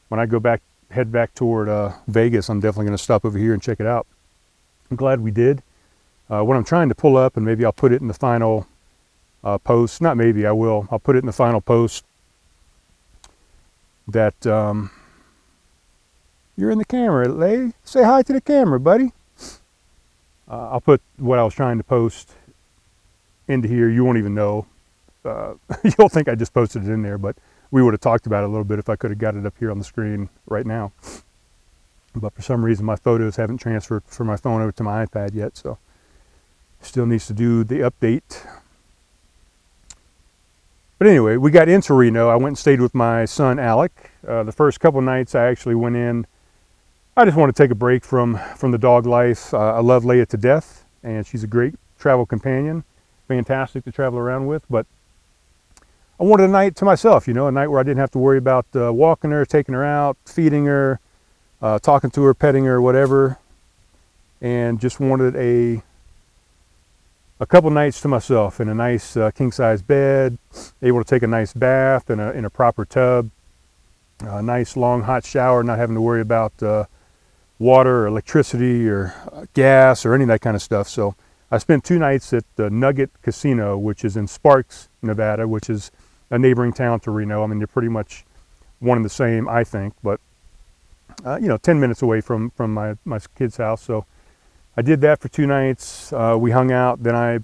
when 0.09 0.19
I 0.19 0.25
go 0.25 0.39
back, 0.39 0.61
head 0.91 1.11
back 1.11 1.33
toward 1.33 1.67
uh, 1.67 1.93
Vegas, 2.07 2.49
I'm 2.49 2.59
definitely 2.59 2.85
going 2.85 2.97
to 2.97 3.03
stop 3.03 3.25
over 3.25 3.37
here 3.37 3.53
and 3.53 3.61
check 3.61 3.79
it 3.79 3.87
out. 3.87 4.05
I'm 4.89 4.95
glad 4.95 5.21
we 5.21 5.31
did. 5.31 5.63
Uh, 6.29 6.43
what 6.43 6.55
I'm 6.55 6.63
trying 6.63 6.89
to 6.89 6.95
pull 6.95 7.17
up, 7.17 7.35
and 7.35 7.45
maybe 7.45 7.65
I'll 7.65 7.73
put 7.73 7.91
it 7.91 8.01
in 8.01 8.07
the 8.07 8.13
final 8.13 8.67
uh, 9.45 9.57
post. 9.59 10.01
Not 10.01 10.17
maybe, 10.17 10.45
I 10.45 10.51
will. 10.51 10.87
I'll 10.91 10.99
put 10.99 11.15
it 11.15 11.19
in 11.19 11.25
the 11.25 11.33
final 11.33 11.61
post. 11.61 12.03
That 14.07 14.45
um, 14.45 14.91
you're 16.57 16.71
in 16.71 16.77
the 16.77 16.85
camera, 16.85 17.27
Lay. 17.27 17.73
Say 17.83 18.03
hi 18.03 18.21
to 18.23 18.33
the 18.33 18.41
camera, 18.41 18.79
buddy. 18.79 19.13
Uh, 20.47 20.69
I'll 20.71 20.81
put 20.81 21.01
what 21.17 21.39
I 21.39 21.43
was 21.43 21.53
trying 21.55 21.77
to 21.77 21.83
post 21.83 22.33
into 23.47 23.67
here. 23.67 23.89
You 23.89 24.03
won't 24.03 24.17
even 24.17 24.35
know. 24.35 24.65
Uh, 25.23 25.55
you'll 25.97 26.09
think 26.09 26.27
I 26.27 26.35
just 26.35 26.53
posted 26.53 26.83
it 26.83 26.91
in 26.91 27.01
there, 27.01 27.17
but 27.17 27.35
we 27.71 27.81
would 27.81 27.93
have 27.93 28.01
talked 28.01 28.27
about 28.27 28.43
it 28.43 28.47
a 28.47 28.49
little 28.49 28.63
bit 28.63 28.77
if 28.77 28.89
I 28.89 28.95
could 28.95 29.09
have 29.11 29.17
got 29.17 29.35
it 29.35 29.45
up 29.45 29.55
here 29.59 29.71
on 29.71 29.79
the 29.79 29.83
screen 29.83 30.29
right 30.45 30.65
now. 30.65 30.91
But 32.15 32.33
for 32.33 32.41
some 32.41 32.63
reason, 32.63 32.85
my 32.85 32.95
photos 32.95 33.35
haven't 33.35 33.57
transferred 33.57 34.03
from 34.05 34.27
my 34.27 34.37
phone 34.37 34.61
over 34.61 34.71
to 34.71 34.83
my 34.83 35.05
iPad 35.05 35.33
yet, 35.33 35.57
so 35.57 35.77
still 36.79 37.05
needs 37.07 37.25
to 37.27 37.33
do 37.33 37.63
the 37.63 37.79
update. 37.79 38.45
But 40.97 41.07
anyway, 41.07 41.37
we 41.37 41.51
got 41.51 41.67
into 41.67 41.93
Reno. 41.93 42.29
I 42.29 42.35
went 42.35 42.47
and 42.47 42.57
stayed 42.57 42.79
with 42.79 42.95
my 42.95 43.25
son 43.25 43.59
Alec. 43.59 44.11
Uh, 44.25 44.43
the 44.43 44.51
first 44.51 44.79
couple 44.79 45.01
nights, 45.01 45.35
I 45.35 45.45
actually 45.45 45.75
went 45.75 45.95
in 45.95 46.25
I 47.17 47.23
just 47.23 47.37
want 47.37 47.55
to 47.55 47.63
take 47.63 47.71
a 47.71 47.75
break 47.75 48.03
from, 48.03 48.37
from 48.57 48.71
the 48.71 48.77
dog 48.77 49.05
life. 49.05 49.53
Uh, 49.53 49.75
I 49.75 49.79
love 49.79 50.03
Leia 50.03 50.27
to 50.27 50.35
death, 50.37 50.83
and 51.01 51.25
she's 51.25 51.45
a 51.45 51.47
great 51.47 51.75
travel 51.97 52.25
companion, 52.25 52.83
fantastic 53.29 53.85
to 53.85 53.91
travel 53.93 54.19
around 54.19 54.47
with. 54.47 54.63
But 54.69 54.85
I 56.19 56.25
wanted 56.25 56.43
a 56.43 56.49
night 56.49 56.75
to 56.75 56.85
myself, 56.85 57.25
you 57.25 57.33
know, 57.33 57.47
a 57.47 57.53
night 57.53 57.67
where 57.67 57.79
I 57.79 57.83
didn't 57.83 57.99
have 57.99 58.11
to 58.11 58.17
worry 58.17 58.37
about 58.37 58.65
uh, 58.75 58.91
walking 58.91 59.31
her, 59.31 59.45
taking 59.45 59.73
her 59.75 59.85
out, 59.85 60.17
feeding 60.25 60.65
her, 60.65 60.99
uh, 61.61 61.79
talking 61.79 62.11
to 62.11 62.23
her, 62.23 62.33
petting 62.33 62.65
her, 62.65 62.81
whatever. 62.81 63.37
And 64.41 64.77
just 64.81 64.99
wanted 64.99 65.37
a 65.37 65.83
a 67.39 67.45
couple 67.45 67.69
nights 67.69 67.99
to 68.01 68.07
myself 68.07 68.59
in 68.61 68.69
a 68.69 68.73
nice 68.73 69.17
uh, 69.17 69.31
king 69.31 69.51
size 69.51 69.81
bed, 69.81 70.37
able 70.81 71.03
to 71.03 71.09
take 71.09 71.23
a 71.23 71.27
nice 71.27 71.53
bath 71.53 72.09
in 72.09 72.19
a, 72.19 72.31
in 72.31 72.45
a 72.45 72.49
proper 72.49 72.85
tub, 72.85 73.29
a 74.21 74.41
nice 74.41 74.77
long 74.77 75.03
hot 75.03 75.25
shower, 75.25 75.61
not 75.63 75.77
having 75.77 75.95
to 75.95 76.01
worry 76.01 76.21
about 76.21 76.61
uh, 76.63 76.85
water 77.59 78.03
or 78.03 78.07
electricity 78.07 78.87
or 78.87 79.13
uh, 79.31 79.45
gas 79.53 80.05
or 80.05 80.13
any 80.13 80.23
of 80.23 80.29
that 80.29 80.41
kind 80.41 80.55
of 80.55 80.61
stuff. 80.61 80.87
So 80.87 81.15
I 81.51 81.57
spent 81.57 81.83
two 81.83 81.99
nights 81.99 82.31
at 82.31 82.45
the 82.55 82.69
Nugget 82.69 83.11
Casino, 83.21 83.77
which 83.77 84.05
is 84.05 84.15
in 84.15 84.27
Sparks, 84.27 84.87
Nevada, 85.01 85.47
which 85.47 85.69
is 85.69 85.91
a 86.29 86.39
neighboring 86.39 86.73
town 86.73 87.01
to 87.01 87.11
Reno. 87.11 87.43
I 87.43 87.47
mean, 87.47 87.59
they're 87.59 87.67
pretty 87.67 87.89
much 87.89 88.25
one 88.79 88.97
and 88.97 89.05
the 89.05 89.09
same, 89.09 89.47
I 89.49 89.63
think, 89.63 89.93
but 90.01 90.19
uh, 91.25 91.37
you 91.41 91.47
know, 91.47 91.57
10 91.57 91.79
minutes 91.79 92.01
away 92.01 92.21
from, 92.21 92.49
from 92.51 92.73
my, 92.73 92.95
my 93.03 93.19
kid's 93.37 93.57
house. 93.57 93.81
So 93.81 94.05
I 94.77 94.81
did 94.81 95.01
that 95.01 95.19
for 95.19 95.29
two 95.29 95.47
nights. 95.47 96.11
Uh, 96.11 96.35
we 96.39 96.51
hung 96.51 96.71
out. 96.71 97.03
Then 97.03 97.15
I 97.15 97.39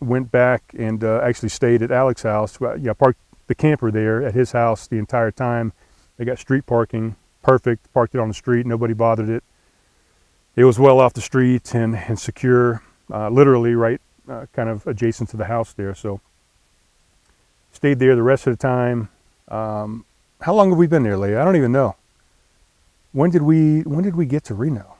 went 0.00 0.30
back 0.30 0.62
and 0.78 1.02
uh, 1.02 1.20
actually 1.22 1.48
stayed 1.48 1.82
at 1.82 1.90
Alec's 1.90 2.22
house. 2.22 2.58
Yeah, 2.78 2.92
parked 2.92 3.18
the 3.46 3.54
camper 3.54 3.90
there 3.90 4.22
at 4.22 4.34
his 4.34 4.52
house 4.52 4.86
the 4.86 4.98
entire 4.98 5.30
time. 5.30 5.72
They 6.16 6.24
got 6.24 6.38
street 6.38 6.66
parking, 6.66 7.16
perfect. 7.42 7.92
Parked 7.92 8.14
it 8.14 8.20
on 8.20 8.28
the 8.28 8.34
street. 8.34 8.66
Nobody 8.66 8.94
bothered 8.94 9.28
it. 9.28 9.42
It 10.54 10.64
was 10.64 10.78
well 10.78 11.00
off 11.00 11.14
the 11.14 11.20
street 11.20 11.74
and, 11.74 11.96
and 11.96 12.18
secure, 12.18 12.82
uh, 13.10 13.30
literally 13.30 13.74
right 13.74 14.00
uh, 14.28 14.46
kind 14.52 14.68
of 14.68 14.86
adjacent 14.86 15.30
to 15.30 15.36
the 15.36 15.46
house 15.46 15.72
there. 15.72 15.94
So 15.94 16.20
stayed 17.72 17.98
there 17.98 18.14
the 18.14 18.22
rest 18.22 18.46
of 18.46 18.52
the 18.52 18.62
time. 18.62 19.08
Um, 19.48 20.04
how 20.40 20.54
long 20.54 20.70
have 20.70 20.78
we 20.78 20.86
been 20.86 21.02
there, 21.02 21.16
Leia? 21.16 21.40
I 21.40 21.44
don't 21.44 21.56
even 21.56 21.72
know. 21.72 21.96
When 23.12 23.30
did 23.30 23.42
we 23.42 23.80
when 23.82 24.02
did 24.04 24.16
we 24.16 24.26
get 24.26 24.44
to 24.44 24.54
Reno? 24.54 24.96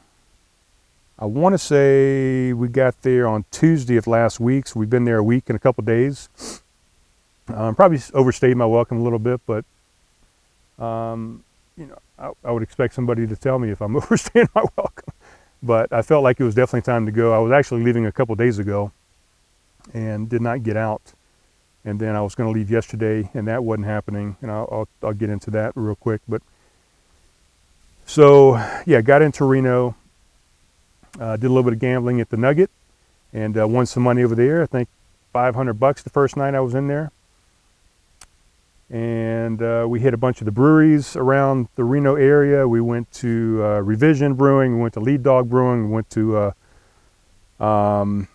I 1.23 1.27
want 1.27 1.53
to 1.53 1.59
say 1.59 2.53
we 2.53 2.67
got 2.67 3.01
there 3.03 3.29
on 3.29 3.45
Tuesday 3.53 3.97
of 3.97 4.09
last 4.09 4.41
week. 4.41 4.67
So 4.67 4.81
we've 4.81 4.91
been 4.91 5.05
there 5.05 5.19
a 5.19 5.23
week 5.23 5.45
and 5.47 5.55
a 5.55 5.59
couple 5.61 5.85
days. 5.85 6.29
Um, 7.47 7.77
probably 7.77 8.01
overstayed 8.13 8.57
my 8.57 8.67
welcome 8.67 8.99
a 8.99 9.03
little 9.05 9.21
bit, 9.21 9.41
but 9.47 9.65
um, 10.85 11.45
you 11.77 11.87
know, 11.87 11.97
I, 12.19 12.33
I, 12.43 12.51
would 12.51 12.65
expect 12.65 12.95
somebody 12.95 13.25
to 13.29 13.37
tell 13.37 13.61
me 13.61 13.71
if 13.71 13.81
I'm 13.81 13.95
overstaying 14.03 14.49
my 14.53 14.65
welcome. 14.77 15.15
But 15.63 15.93
I 15.93 16.03
felt 16.03 16.25
like 16.25 16.41
it 16.41 16.45
was 16.45 16.57
definitely 16.57 16.83
time 16.83 17.07
to 17.07 17.13
go. 17.13 17.33
I 17.33 17.39
was 17.39 17.53
actually 17.53 17.85
leaving 17.85 18.05
a 18.07 18.11
couple 18.11 18.35
days 18.35 18.59
ago, 18.59 18.91
and 19.95 20.29
did 20.29 20.43
not 20.43 20.65
get 20.65 20.77
out. 20.77 21.13
And 21.85 22.01
then 22.01 22.17
I 22.17 22.23
was 22.23 22.35
going 22.35 22.53
to 22.53 22.59
leave 22.59 22.69
yesterday, 22.69 23.31
and 23.33 23.47
that 23.47 23.63
wasn't 23.63 23.87
happening. 23.87 24.39
And 24.43 24.51
I'll, 24.51 24.69
I'll, 24.73 24.89
I'll 25.05 25.15
get 25.15 25.31
into 25.31 25.53
that 25.53 25.71
real 25.77 25.95
quick. 25.95 26.21
But 26.29 26.43
so 28.07 28.57
yeah, 28.87 29.03
got 29.03 29.23
into 29.23 29.45
Reno 29.45 29.95
uh, 31.19 31.37
did 31.37 31.47
a 31.47 31.49
little 31.49 31.63
bit 31.63 31.73
of 31.75 31.79
gambling 31.79 32.21
at 32.21 32.31
the 32.31 32.37
Nugget 32.37 32.71
and 33.33 33.59
uh, 33.59 33.67
won 33.67 33.87
some 33.87 34.03
money 34.03 34.23
over 34.23 34.35
there. 34.35 34.63
I 34.63 34.67
think 34.67 34.89
500 35.33 35.75
bucks 35.75 36.03
the 36.03 36.11
first 36.11 36.37
night 36.37 36.55
I 36.55 36.61
was 36.61 36.75
in 36.75 36.89
there. 36.89 37.11
And 38.91 39.63
uh, 39.63 39.87
we 39.89 40.01
hit 40.01 40.13
a 40.13 40.19
bunch 40.19 40.41
of 40.41 40.45
the 40.45 40.53
breweries 40.53 41.17
around 41.17 41.69
the 41.77 41.85
Reno 41.85 42.15
area. 42.15 42.69
We 42.69 42.83
went 42.83 43.11
to 43.13 43.61
uh, 43.65 43.81
Revision 43.81 44.35
Brewing, 44.35 44.77
we 44.77 44.83
went 44.83 44.95
to 44.95 45.01
Lead 45.01 45.23
Dog 45.23 45.49
Brewing, 45.49 45.89
we 45.89 45.95
went 45.95 46.11
to 46.11 46.53
uh, 47.59 47.65
um, 47.65 48.29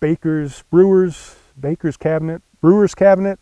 Baker's 0.00 0.62
Brewers, 0.70 1.36
Baker's 1.58 1.96
Cabinet, 1.96 2.42
Brewers 2.60 2.94
Cabinet, 2.94 3.38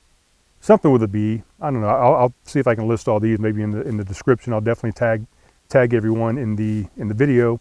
something 0.60 0.92
with 0.92 1.02
a 1.02 1.08
B. 1.08 1.42
I 1.60 1.70
don't 1.70 1.80
know. 1.80 1.88
I'll, 1.88 2.14
I'll, 2.14 2.34
see 2.44 2.60
if 2.60 2.68
I 2.68 2.76
can 2.76 2.86
list 2.86 3.08
all 3.08 3.18
these 3.18 3.40
maybe 3.40 3.62
in 3.62 3.72
the 3.72 3.82
in 3.82 3.96
the 3.96 4.04
description. 4.04 4.52
I'll 4.52 4.60
definitely 4.60 4.92
tag 4.92 5.26
tag 5.68 5.94
everyone 5.94 6.38
in 6.38 6.56
the 6.56 6.86
in 6.96 7.08
the 7.08 7.14
video. 7.14 7.60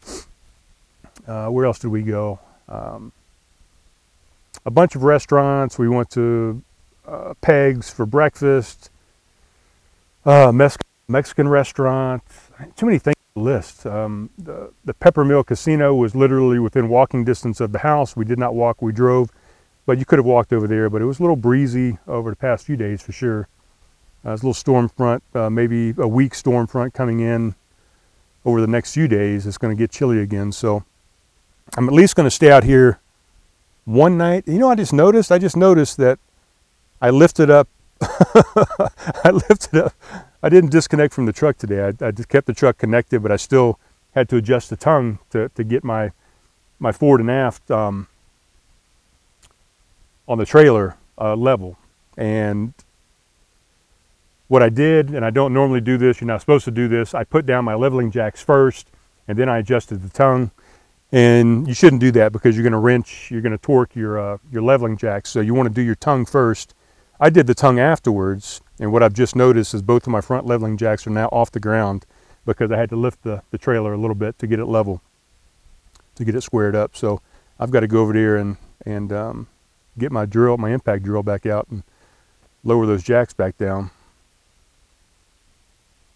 Uh, 1.28 1.48
where 1.48 1.66
else 1.66 1.80
did 1.80 1.90
we 1.90 2.04
go? 2.04 2.40
Um, 2.68 3.12
a 4.66 4.72
bunch 4.72 4.96
of 4.96 5.04
restaurants. 5.04 5.78
We 5.78 5.90
went 5.90 6.10
to 6.12 6.62
uh, 7.08 7.34
Pegs 7.42 7.90
for 7.90 8.06
breakfast. 8.06 8.90
Uh, 10.26 10.52
Mex- 10.52 10.78
Mexican 11.08 11.48
restaurant. 11.48 12.24
Too 12.76 12.86
many 12.86 13.00
things 13.00 13.16
to 13.36 13.42
list. 13.42 13.86
Um, 13.86 14.30
the 14.38 14.72
the 14.84 14.94
Peppermill 14.94 15.46
Casino 15.46 15.94
was 15.96 16.16
literally 16.16 16.60
within 16.60 16.90
walking 16.90 17.24
distance 17.24 17.60
of 17.60 17.72
the 17.72 17.80
house. 17.80 18.16
We 18.16 18.26
did 18.26 18.40
not 18.40 18.56
walk. 18.56 18.82
We 18.82 18.92
drove, 18.92 19.30
but 19.86 19.98
you 19.98 20.06
could 20.06 20.20
have 20.20 20.26
walked 20.26 20.54
over 20.54 20.68
there. 20.68 20.90
But 20.90 21.02
it 21.02 21.06
was 21.06 21.20
a 21.20 21.24
little 21.24 21.36
breezy 21.36 21.98
over 22.08 22.30
the 22.30 22.36
past 22.36 22.66
few 22.66 22.76
days 22.76 23.02
for 23.02 23.12
sure. 23.12 23.48
Uh, 24.26 24.34
it's 24.34 24.42
a 24.42 24.46
little 24.46 24.56
storm 24.56 24.90
front, 24.90 25.22
uh, 25.36 25.52
maybe 25.52 25.94
a 26.00 26.08
weak 26.08 26.34
storm 26.34 26.66
front 26.66 26.96
coming 26.96 27.20
in 27.20 27.54
over 28.46 28.62
the 28.62 28.68
next 28.68 28.94
few 28.94 29.08
days. 29.08 29.46
It's 29.46 29.58
going 29.58 29.76
to 29.76 29.82
get 29.82 29.92
chilly 29.92 30.20
again. 30.20 30.52
So 30.52 30.86
I'm 31.76 31.88
at 31.88 31.94
least 31.94 32.16
going 32.16 32.28
to 32.28 32.32
stay 32.32 32.52
out 32.52 32.64
here 32.64 33.00
one 33.84 34.18
night. 34.18 34.48
You 34.48 34.60
know, 34.60 34.70
I 34.70 34.76
just 34.76 34.94
noticed, 34.94 35.32
I 35.32 35.40
just 35.40 35.58
noticed 35.58 35.98
that 35.98 36.20
I 37.02 37.10
lifted 37.10 37.50
up, 37.50 37.68
I 38.02 39.32
lifted 39.50 39.86
up, 39.86 39.94
I 40.44 40.50
didn't 40.50 40.70
disconnect 40.70 41.14
from 41.14 41.26
the 41.26 41.34
truck 41.34 41.58
today. 41.58 41.84
I, 41.84 42.06
I, 42.06 42.12
just 42.12 42.30
kept 42.30 42.46
the 42.48 42.54
truck 42.54 42.78
connected, 42.78 43.22
but 43.24 43.32
I 43.32 43.36
still 43.36 43.80
had 44.14 44.30
to 44.30 44.38
adjust 44.38 44.70
the 44.70 44.76
tongue 44.78 45.20
to, 45.32 45.50
to 45.50 45.64
get 45.64 45.84
my, 45.84 46.12
my 46.80 46.92
forward 46.92 47.22
and 47.22 47.32
aft 47.32 47.70
um, 47.72 48.08
on 50.28 50.38
the 50.38 50.46
trailer 50.46 50.96
uh, 51.18 51.36
level. 51.36 51.78
And 52.18 52.74
what 54.48 54.62
I 54.62 54.70
did, 54.70 55.10
and 55.10 55.26
I 55.26 55.32
don't 55.32 55.54
normally 55.54 55.82
do 55.82 55.98
this, 55.98 56.22
you're 56.22 56.28
not 56.28 56.42
supposed 56.42 56.66
to 56.66 56.72
do 56.72 56.88
this, 56.88 57.14
I 57.14 57.24
put 57.24 57.46
down 57.46 57.66
my 57.66 57.74
leveling 57.74 58.12
jacks 58.12 58.42
first, 58.42 58.90
and 59.28 59.38
then 59.38 59.50
I 59.50 59.60
adjusted 59.60 60.04
the 60.04 60.10
tongue. 60.10 60.52
And 61.12 61.68
you 61.68 61.74
shouldn't 61.74 62.02
do 62.02 62.12
that 62.12 62.32
because 62.32 62.56
you're 62.56 62.64
going 62.64 62.74
to 62.74 62.80
wrench, 62.80 63.32
you're 63.32 63.42
going 63.42 63.54
to 63.54 63.58
torque 63.58 63.96
your, 63.96 64.20
uh, 64.20 64.38
your 64.52 64.62
leveling 64.62 64.98
jacks. 64.98 65.30
So 65.30 65.40
you 65.40 65.54
want 65.54 65.70
to 65.70 65.74
do 65.74 65.82
your 65.82 65.96
tongue 65.96 66.26
first. 66.26 66.74
I 67.20 67.30
did 67.30 67.48
the 67.48 67.56
tongue 67.56 67.80
afterwards, 67.80 68.60
and 68.80 68.92
what 68.92 69.02
I've 69.02 69.14
just 69.14 69.36
noticed 69.36 69.74
is 69.74 69.82
both 69.82 70.04
of 70.06 70.12
my 70.12 70.22
front 70.22 70.46
leveling 70.46 70.78
jacks 70.78 71.08
are 71.08 71.12
now 71.12 71.28
off 71.28 71.52
the 71.52 71.60
ground 71.60 72.06
because 72.46 72.72
I 72.72 72.78
had 72.78 72.90
to 72.90 72.96
lift 72.96 73.24
the, 73.24 73.42
the 73.52 73.58
trailer 73.58 73.94
a 73.94 73.98
little 73.98 74.16
bit 74.16 74.38
to 74.40 74.48
get 74.48 74.60
it 74.60 74.66
level, 74.66 75.02
to 76.16 76.26
get 76.26 76.36
it 76.36 76.42
squared 76.42 76.76
up. 76.76 76.96
So 76.96 77.22
I've 77.60 77.72
got 77.72 77.80
to 77.80 77.88
go 77.88 78.02
over 78.02 78.14
there 78.14 78.36
and, 78.36 78.58
and 78.86 79.14
um, 79.14 79.48
get 79.98 80.12
my 80.12 80.26
drill, 80.26 80.58
my 80.58 80.72
impact 80.72 81.04
drill 81.04 81.24
back 81.24 81.46
out 81.46 81.68
and 81.70 81.84
lower 82.64 82.86
those 82.86 83.04
jacks 83.04 83.34
back 83.34 83.58
down 83.58 83.92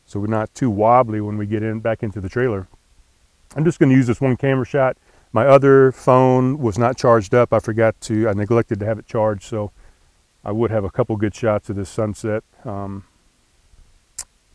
so 0.10 0.20
we're 0.20 0.26
not 0.26 0.52
too 0.56 0.72
wobbly 0.72 1.22
when 1.22 1.38
we 1.38 1.46
get 1.46 1.62
in 1.62 1.82
back 1.82 2.02
into 2.02 2.20
the 2.20 2.30
trailer. 2.30 2.68
I'm 3.56 3.64
just 3.64 3.78
going 3.78 3.92
to 3.92 3.96
use 3.96 4.08
this 4.08 4.20
one 4.20 4.38
camera 4.38 4.66
shot. 4.66 4.98
My 5.32 5.46
other 5.46 5.92
phone 5.92 6.58
was 6.58 6.80
not 6.80 6.98
charged 6.98 7.36
up. 7.36 7.54
I 7.54 7.60
forgot 7.60 8.02
to, 8.02 8.28
I 8.28 8.34
neglected 8.34 8.80
to 8.80 8.88
have 8.88 8.98
it 8.98 9.06
charged, 9.06 9.44
so 9.44 9.72
I 10.44 10.52
would 10.52 10.72
have 10.72 10.84
a 10.84 10.90
couple 10.90 11.16
good 11.16 11.36
shots 11.36 11.70
of 11.70 11.76
this 11.76 11.90
sunset. 11.90 12.44
Um, 12.66 13.04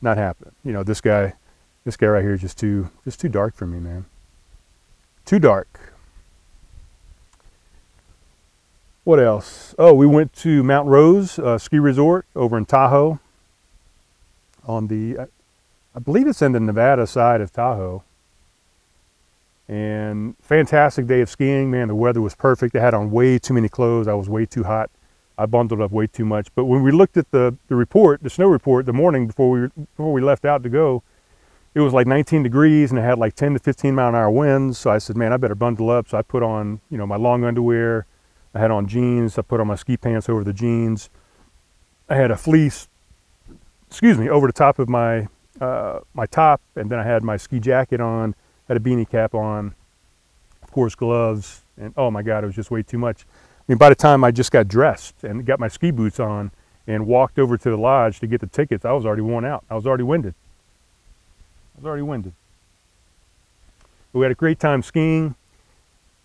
not 0.02 0.16
happening. 0.16 0.54
You 0.64 0.72
know, 0.72 0.82
this 0.82 1.00
guy, 1.00 1.34
this 1.84 1.96
guy 1.96 2.08
right 2.08 2.22
here 2.22 2.34
is 2.34 2.40
just 2.40 2.58
too, 2.58 2.90
just 3.04 3.20
too 3.20 3.28
dark 3.28 3.54
for 3.54 3.66
me, 3.66 3.78
man. 3.78 4.06
Too 5.24 5.38
dark. 5.38 5.94
What 9.04 9.20
else? 9.20 9.72
Oh, 9.78 9.94
we 9.94 10.06
went 10.06 10.32
to 10.32 10.64
Mount 10.64 10.88
Rose 10.88 11.38
uh, 11.38 11.58
Ski 11.58 11.78
Resort 11.78 12.26
over 12.34 12.58
in 12.58 12.66
Tahoe 12.66 13.20
on 14.66 14.88
the 14.88 15.28
I 15.94 16.00
believe 16.00 16.26
it's 16.26 16.42
in 16.42 16.52
the 16.52 16.60
Nevada 16.60 17.06
side 17.06 17.40
of 17.40 17.52
Tahoe. 17.52 18.02
And 19.68 20.34
fantastic 20.42 21.06
day 21.06 21.20
of 21.20 21.30
skiing, 21.30 21.70
man. 21.70 21.88
The 21.88 21.94
weather 21.94 22.20
was 22.20 22.34
perfect. 22.34 22.74
I 22.76 22.80
had 22.80 22.94
on 22.94 23.10
way 23.10 23.38
too 23.38 23.54
many 23.54 23.68
clothes. 23.68 24.08
I 24.08 24.14
was 24.14 24.28
way 24.28 24.44
too 24.44 24.64
hot. 24.64 24.90
I 25.38 25.46
bundled 25.46 25.80
up 25.80 25.90
way 25.90 26.06
too 26.06 26.24
much. 26.24 26.48
But 26.54 26.64
when 26.66 26.82
we 26.82 26.92
looked 26.92 27.16
at 27.16 27.30
the, 27.30 27.56
the 27.68 27.76
report, 27.76 28.22
the 28.22 28.30
snow 28.30 28.46
report, 28.46 28.86
the 28.86 28.92
morning 28.92 29.26
before 29.26 29.50
we 29.50 29.68
before 29.68 30.12
we 30.12 30.20
left 30.20 30.44
out 30.44 30.62
to 30.64 30.68
go, 30.68 31.02
it 31.74 31.80
was 31.80 31.92
like 31.92 32.06
19 32.06 32.42
degrees 32.42 32.90
and 32.90 32.98
it 32.98 33.02
had 33.02 33.18
like 33.18 33.34
10 33.34 33.54
to 33.54 33.58
15 33.58 33.94
mile 33.94 34.08
an 34.10 34.14
hour 34.14 34.30
winds. 34.30 34.78
So 34.78 34.90
I 34.90 34.98
said, 34.98 35.16
man, 35.16 35.32
I 35.32 35.36
better 35.36 35.54
bundle 35.54 35.90
up. 35.90 36.08
So 36.08 36.18
I 36.18 36.22
put 36.22 36.42
on, 36.42 36.80
you 36.90 36.98
know, 36.98 37.06
my 37.06 37.16
long 37.16 37.44
underwear. 37.44 38.06
I 38.54 38.60
had 38.60 38.70
on 38.70 38.86
jeans. 38.86 39.38
I 39.38 39.42
put 39.42 39.60
on 39.60 39.66
my 39.66 39.74
ski 39.76 39.96
pants 39.96 40.28
over 40.28 40.44
the 40.44 40.52
jeans. 40.52 41.08
I 42.08 42.16
had 42.16 42.30
a 42.30 42.36
fleece, 42.36 42.88
excuse 43.88 44.18
me, 44.18 44.28
over 44.28 44.46
the 44.46 44.52
top 44.52 44.78
of 44.78 44.88
my 44.88 45.28
uh, 45.60 46.00
my 46.14 46.26
top, 46.26 46.60
and 46.76 46.90
then 46.90 46.98
I 46.98 47.04
had 47.04 47.22
my 47.22 47.36
ski 47.36 47.60
jacket 47.60 48.00
on, 48.00 48.34
had 48.68 48.76
a 48.76 48.80
beanie 48.80 49.08
cap 49.08 49.34
on, 49.34 49.74
of 50.62 50.70
course 50.70 50.94
gloves, 50.94 51.62
and 51.76 51.92
oh 51.96 52.10
my 52.10 52.22
God, 52.22 52.44
it 52.44 52.46
was 52.46 52.56
just 52.56 52.70
way 52.70 52.82
too 52.82 52.98
much. 52.98 53.22
I 53.22 53.62
mean, 53.68 53.78
by 53.78 53.88
the 53.88 53.94
time 53.94 54.24
I 54.24 54.30
just 54.30 54.50
got 54.50 54.68
dressed 54.68 55.24
and 55.24 55.44
got 55.46 55.58
my 55.58 55.68
ski 55.68 55.90
boots 55.90 56.20
on 56.20 56.50
and 56.86 57.06
walked 57.06 57.38
over 57.38 57.56
to 57.56 57.70
the 57.70 57.78
lodge 57.78 58.20
to 58.20 58.26
get 58.26 58.40
the 58.40 58.46
tickets, 58.46 58.84
I 58.84 58.92
was 58.92 59.06
already 59.06 59.22
worn 59.22 59.44
out. 59.44 59.64
I 59.70 59.74
was 59.74 59.86
already 59.86 60.02
winded. 60.02 60.34
I 61.74 61.80
was 61.80 61.86
already 61.86 62.02
winded. 62.02 62.34
We 64.12 64.22
had 64.22 64.30
a 64.30 64.36
great 64.36 64.60
time 64.60 64.82
skiing. 64.82 65.34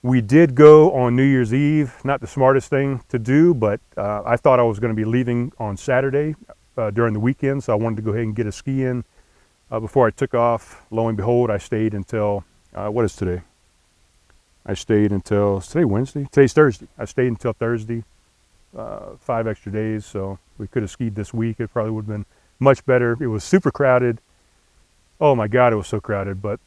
We 0.04 0.22
did 0.22 0.54
go 0.54 0.92
on 0.94 1.16
New 1.16 1.24
Year's 1.24 1.54
Eve. 1.54 1.94
Not 2.04 2.22
the 2.22 2.28
smartest 2.28 2.70
thing 2.70 3.02
to 3.10 3.18
do, 3.18 3.54
but 3.54 3.80
uh, 3.98 4.22
I 4.26 4.38
thought 4.38 4.60
I 4.60 4.64
was 4.64 4.80
going 4.80 4.92
to 4.92 4.96
be 4.96 5.06
leaving 5.06 5.52
on 5.60 5.76
Saturday 5.76 6.36
uh, 6.78 6.92
during 6.92 7.14
the 7.14 7.20
weekend, 7.20 7.64
so 7.64 7.74
I 7.74 7.76
wanted 7.76 7.98
to 7.98 8.02
go 8.02 8.12
ahead 8.12 8.24
and 8.24 8.36
get 8.36 8.48
a 8.48 8.52
ski 8.52 8.84
in 8.84 9.04
uh, 9.72 9.80
before 9.80 10.08
I 10.08 10.12
took 10.12 10.34
off, 10.34 10.84
lo 10.92 11.08
and 11.08 11.18
behold, 11.18 11.50
I 11.52 11.58
stayed 11.58 11.94
until, 11.94 12.44
uh, 12.74 12.90
what 12.90 13.06
is 13.06 13.16
today? 13.16 13.42
I 14.66 14.74
stayed 14.74 15.12
until 15.12 15.62
today 15.62 15.86
Wednesday. 15.86 16.28
Today's 16.32 16.54
Thursday. 16.54 16.88
I 16.98 17.06
stayed 17.06 17.28
until 17.28 17.54
Thursday, 17.54 18.04
uh, 18.78 19.12
five 19.20 19.48
extra 19.48 19.72
days. 19.72 20.06
So 20.06 20.40
we 20.58 20.68
could 20.68 20.84
have 20.84 20.92
skied 20.92 21.16
this 21.16 21.34
week. 21.34 21.60
It 21.60 21.70
probably 21.70 21.92
would 21.92 22.06
have 22.06 22.16
been 22.16 22.26
much 22.60 22.86
better. 22.86 23.18
It 23.20 23.28
was 23.28 23.44
super 23.44 23.72
crowded. 23.72 24.20
Oh 25.20 25.36
my 25.36 25.48
God, 25.48 25.74
it 25.74 25.78
was 25.78 25.88
so 25.88 26.00
crowded. 26.00 26.42
But 26.42 26.60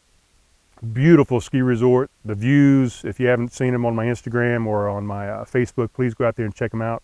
beautiful 0.92 1.40
ski 1.40 1.62
resort. 1.62 2.10
The 2.24 2.34
views, 2.34 3.04
if 3.04 3.20
you 3.20 3.28
haven't 3.28 3.52
seen 3.52 3.72
them 3.72 3.86
on 3.86 3.94
my 3.94 4.06
Instagram 4.06 4.66
or 4.66 4.88
on 4.88 5.06
my 5.06 5.28
uh, 5.28 5.44
Facebook, 5.44 5.92
please 5.92 6.14
go 6.14 6.26
out 6.26 6.36
there 6.36 6.46
and 6.46 6.54
check 6.54 6.70
them 6.70 6.82
out. 6.82 7.02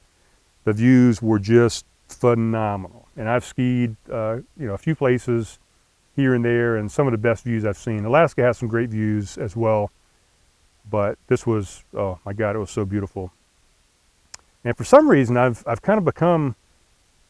The 0.65 0.73
views 0.73 1.23
were 1.23 1.39
just 1.39 1.85
phenomenal. 2.09 3.07
And 3.17 3.29
I've 3.29 3.45
skied, 3.45 3.97
uh, 4.11 4.39
you 4.59 4.67
know, 4.67 4.75
a 4.75 4.79
few 4.79 4.95
places 4.95 5.59
here 6.19 6.35
and 6.35 6.45
there, 6.45 6.77
and 6.77 6.91
some 6.91 7.07
of 7.07 7.13
the 7.13 7.19
best 7.19 7.45
views 7.45 7.65
I've 7.65 7.79
seen. 7.79 8.05
Alaska 8.05 8.43
has 8.43 8.59
some 8.59 8.69
great 8.69 8.91
views 8.91 9.39
as 9.39 9.55
well, 9.55 9.93
but 10.91 11.17
this 11.29 11.47
was, 11.47 11.85
oh 11.95 12.19
my 12.27 12.33
God, 12.33 12.57
it 12.57 12.59
was 12.59 12.71
so 12.71 12.85
beautiful. 12.85 13.33
And 14.65 14.77
for 14.77 14.85
some 14.85 15.09
reason, 15.09 15.37
I've 15.37 15.63
I've 15.67 15.81
kind 15.81 15.99
of 15.99 16.05
become 16.05 16.57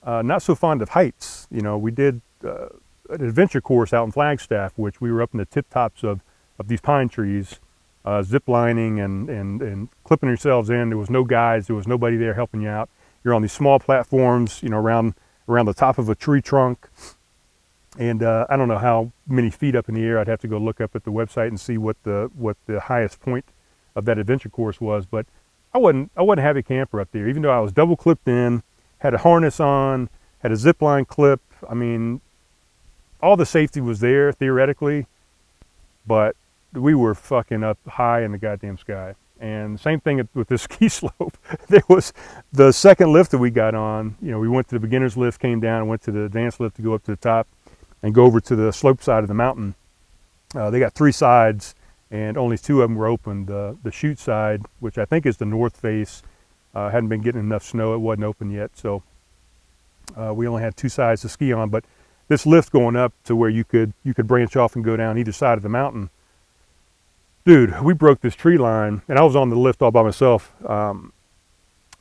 uh, 0.02 0.22
not 0.22 0.42
so 0.42 0.54
fond 0.54 0.80
of 0.80 0.88
heights. 0.90 1.46
You 1.50 1.60
know, 1.60 1.76
we 1.76 1.90
did 1.90 2.22
uh, 2.42 2.68
an 3.10 3.22
adventure 3.22 3.60
course 3.60 3.92
out 3.92 4.04
in 4.04 4.12
Flagstaff, 4.12 4.72
which 4.76 5.00
we 5.00 5.12
were 5.12 5.20
up 5.20 5.34
in 5.34 5.38
the 5.38 5.44
tip 5.44 5.68
tops 5.68 6.02
of 6.02 6.22
of 6.58 6.68
these 6.68 6.80
pine 6.80 7.08
trees, 7.08 7.60
uh, 8.04 8.22
zip 8.22 8.48
lining 8.48 8.98
and, 9.00 9.28
and, 9.28 9.62
and 9.62 9.88
clipping 10.04 10.28
yourselves 10.28 10.70
in. 10.70 10.88
There 10.88 10.98
was 10.98 11.10
no 11.10 11.24
guides. 11.24 11.66
There 11.66 11.76
was 11.76 11.86
nobody 11.86 12.16
there 12.16 12.34
helping 12.34 12.62
you 12.62 12.68
out. 12.68 12.88
You're 13.22 13.34
on 13.34 13.42
these 13.42 13.52
small 13.52 13.78
platforms, 13.78 14.62
you 14.62 14.70
know, 14.70 14.78
around, 14.78 15.14
around 15.48 15.66
the 15.66 15.74
top 15.74 15.98
of 15.98 16.08
a 16.08 16.14
tree 16.14 16.40
trunk. 16.40 16.88
And 17.98 18.22
uh, 18.22 18.46
I 18.48 18.56
don't 18.56 18.68
know 18.68 18.78
how 18.78 19.10
many 19.26 19.50
feet 19.50 19.74
up 19.74 19.88
in 19.88 19.96
the 19.96 20.04
air. 20.04 20.20
I'd 20.20 20.28
have 20.28 20.40
to 20.40 20.48
go 20.48 20.56
look 20.56 20.80
up 20.80 20.94
at 20.94 21.02
the 21.02 21.10
website 21.10 21.48
and 21.48 21.58
see 21.58 21.76
what 21.76 21.96
the, 22.04 22.30
what 22.36 22.56
the 22.66 22.78
highest 22.78 23.20
point 23.20 23.44
of 23.96 24.04
that 24.04 24.18
adventure 24.18 24.48
course 24.48 24.80
was. 24.80 25.04
But 25.04 25.26
I 25.74 25.78
wasn't, 25.78 26.12
I 26.16 26.22
wasn't 26.22 26.46
happy 26.46 26.62
camper 26.62 27.00
up 27.00 27.10
there, 27.10 27.28
even 27.28 27.42
though 27.42 27.50
I 27.50 27.58
was 27.58 27.72
double 27.72 27.96
clipped 27.96 28.28
in, 28.28 28.62
had 28.98 29.14
a 29.14 29.18
harness 29.18 29.58
on, 29.58 30.08
had 30.38 30.52
a 30.52 30.56
zip 30.56 30.80
line 30.80 31.06
clip. 31.06 31.40
I 31.68 31.74
mean, 31.74 32.20
all 33.20 33.36
the 33.36 33.44
safety 33.44 33.80
was 33.80 33.98
there 33.98 34.30
theoretically, 34.30 35.06
but 36.06 36.36
we 36.72 36.94
were 36.94 37.16
fucking 37.16 37.64
up 37.64 37.78
high 37.88 38.22
in 38.22 38.30
the 38.30 38.38
goddamn 38.38 38.78
sky. 38.78 39.16
And 39.40 39.78
same 39.78 39.98
thing 39.98 40.28
with 40.34 40.48
the 40.48 40.58
ski 40.58 40.88
slope. 40.88 41.36
there 41.68 41.82
was 41.88 42.12
the 42.52 42.70
second 42.70 43.12
lift 43.12 43.32
that 43.32 43.38
we 43.38 43.50
got 43.50 43.74
on. 43.74 44.16
You 44.22 44.30
know, 44.30 44.38
we 44.38 44.48
went 44.48 44.68
to 44.68 44.76
the 44.76 44.80
beginner's 44.80 45.16
lift, 45.16 45.40
came 45.40 45.58
down, 45.58 45.88
went 45.88 46.02
to 46.02 46.12
the 46.12 46.24
advanced 46.24 46.60
lift 46.60 46.76
to 46.76 46.82
go 46.82 46.94
up 46.94 47.02
to 47.04 47.10
the 47.10 47.16
top 47.16 47.48
and 48.02 48.14
go 48.14 48.24
over 48.24 48.40
to 48.40 48.56
the 48.56 48.72
slope 48.72 49.02
side 49.02 49.24
of 49.24 49.28
the 49.28 49.34
mountain. 49.34 49.74
Uh, 50.54 50.70
they 50.70 50.78
got 50.78 50.94
three 50.94 51.12
sides, 51.12 51.74
and 52.10 52.36
only 52.36 52.56
two 52.56 52.82
of 52.82 52.88
them 52.88 52.96
were 52.96 53.06
open. 53.06 53.46
The 53.46 53.76
the 53.82 53.92
chute 53.92 54.18
side, 54.18 54.62
which 54.80 54.98
I 54.98 55.04
think 55.04 55.26
is 55.26 55.36
the 55.36 55.46
north 55.46 55.76
face, 55.76 56.22
uh, 56.74 56.90
hadn't 56.90 57.08
been 57.08 57.22
getting 57.22 57.40
enough 57.40 57.64
snow. 57.64 57.94
It 57.94 57.98
wasn't 57.98 58.24
open 58.24 58.50
yet, 58.50 58.70
so 58.74 59.02
uh, 60.16 60.32
we 60.34 60.46
only 60.46 60.62
had 60.62 60.76
two 60.76 60.88
sides 60.88 61.22
to 61.22 61.28
ski 61.28 61.52
on. 61.52 61.68
But 61.70 61.84
this 62.28 62.46
lift 62.46 62.72
going 62.72 62.96
up 62.96 63.12
to 63.24 63.36
where 63.36 63.50
you 63.50 63.64
could 63.64 63.92
you 64.04 64.14
could 64.14 64.26
branch 64.26 64.56
off 64.56 64.76
and 64.76 64.84
go 64.84 64.96
down 64.96 65.18
either 65.18 65.32
side 65.32 65.58
of 65.58 65.62
the 65.62 65.68
mountain 65.68 66.10
dude, 67.48 67.80
we 67.80 67.94
broke 67.94 68.20
this 68.20 68.34
tree 68.34 68.58
line, 68.58 69.00
and 69.08 69.18
I 69.18 69.22
was 69.22 69.34
on 69.34 69.48
the 69.48 69.56
lift 69.56 69.80
all 69.80 69.90
by 69.90 70.02
myself. 70.02 70.52
Um, 70.68 71.14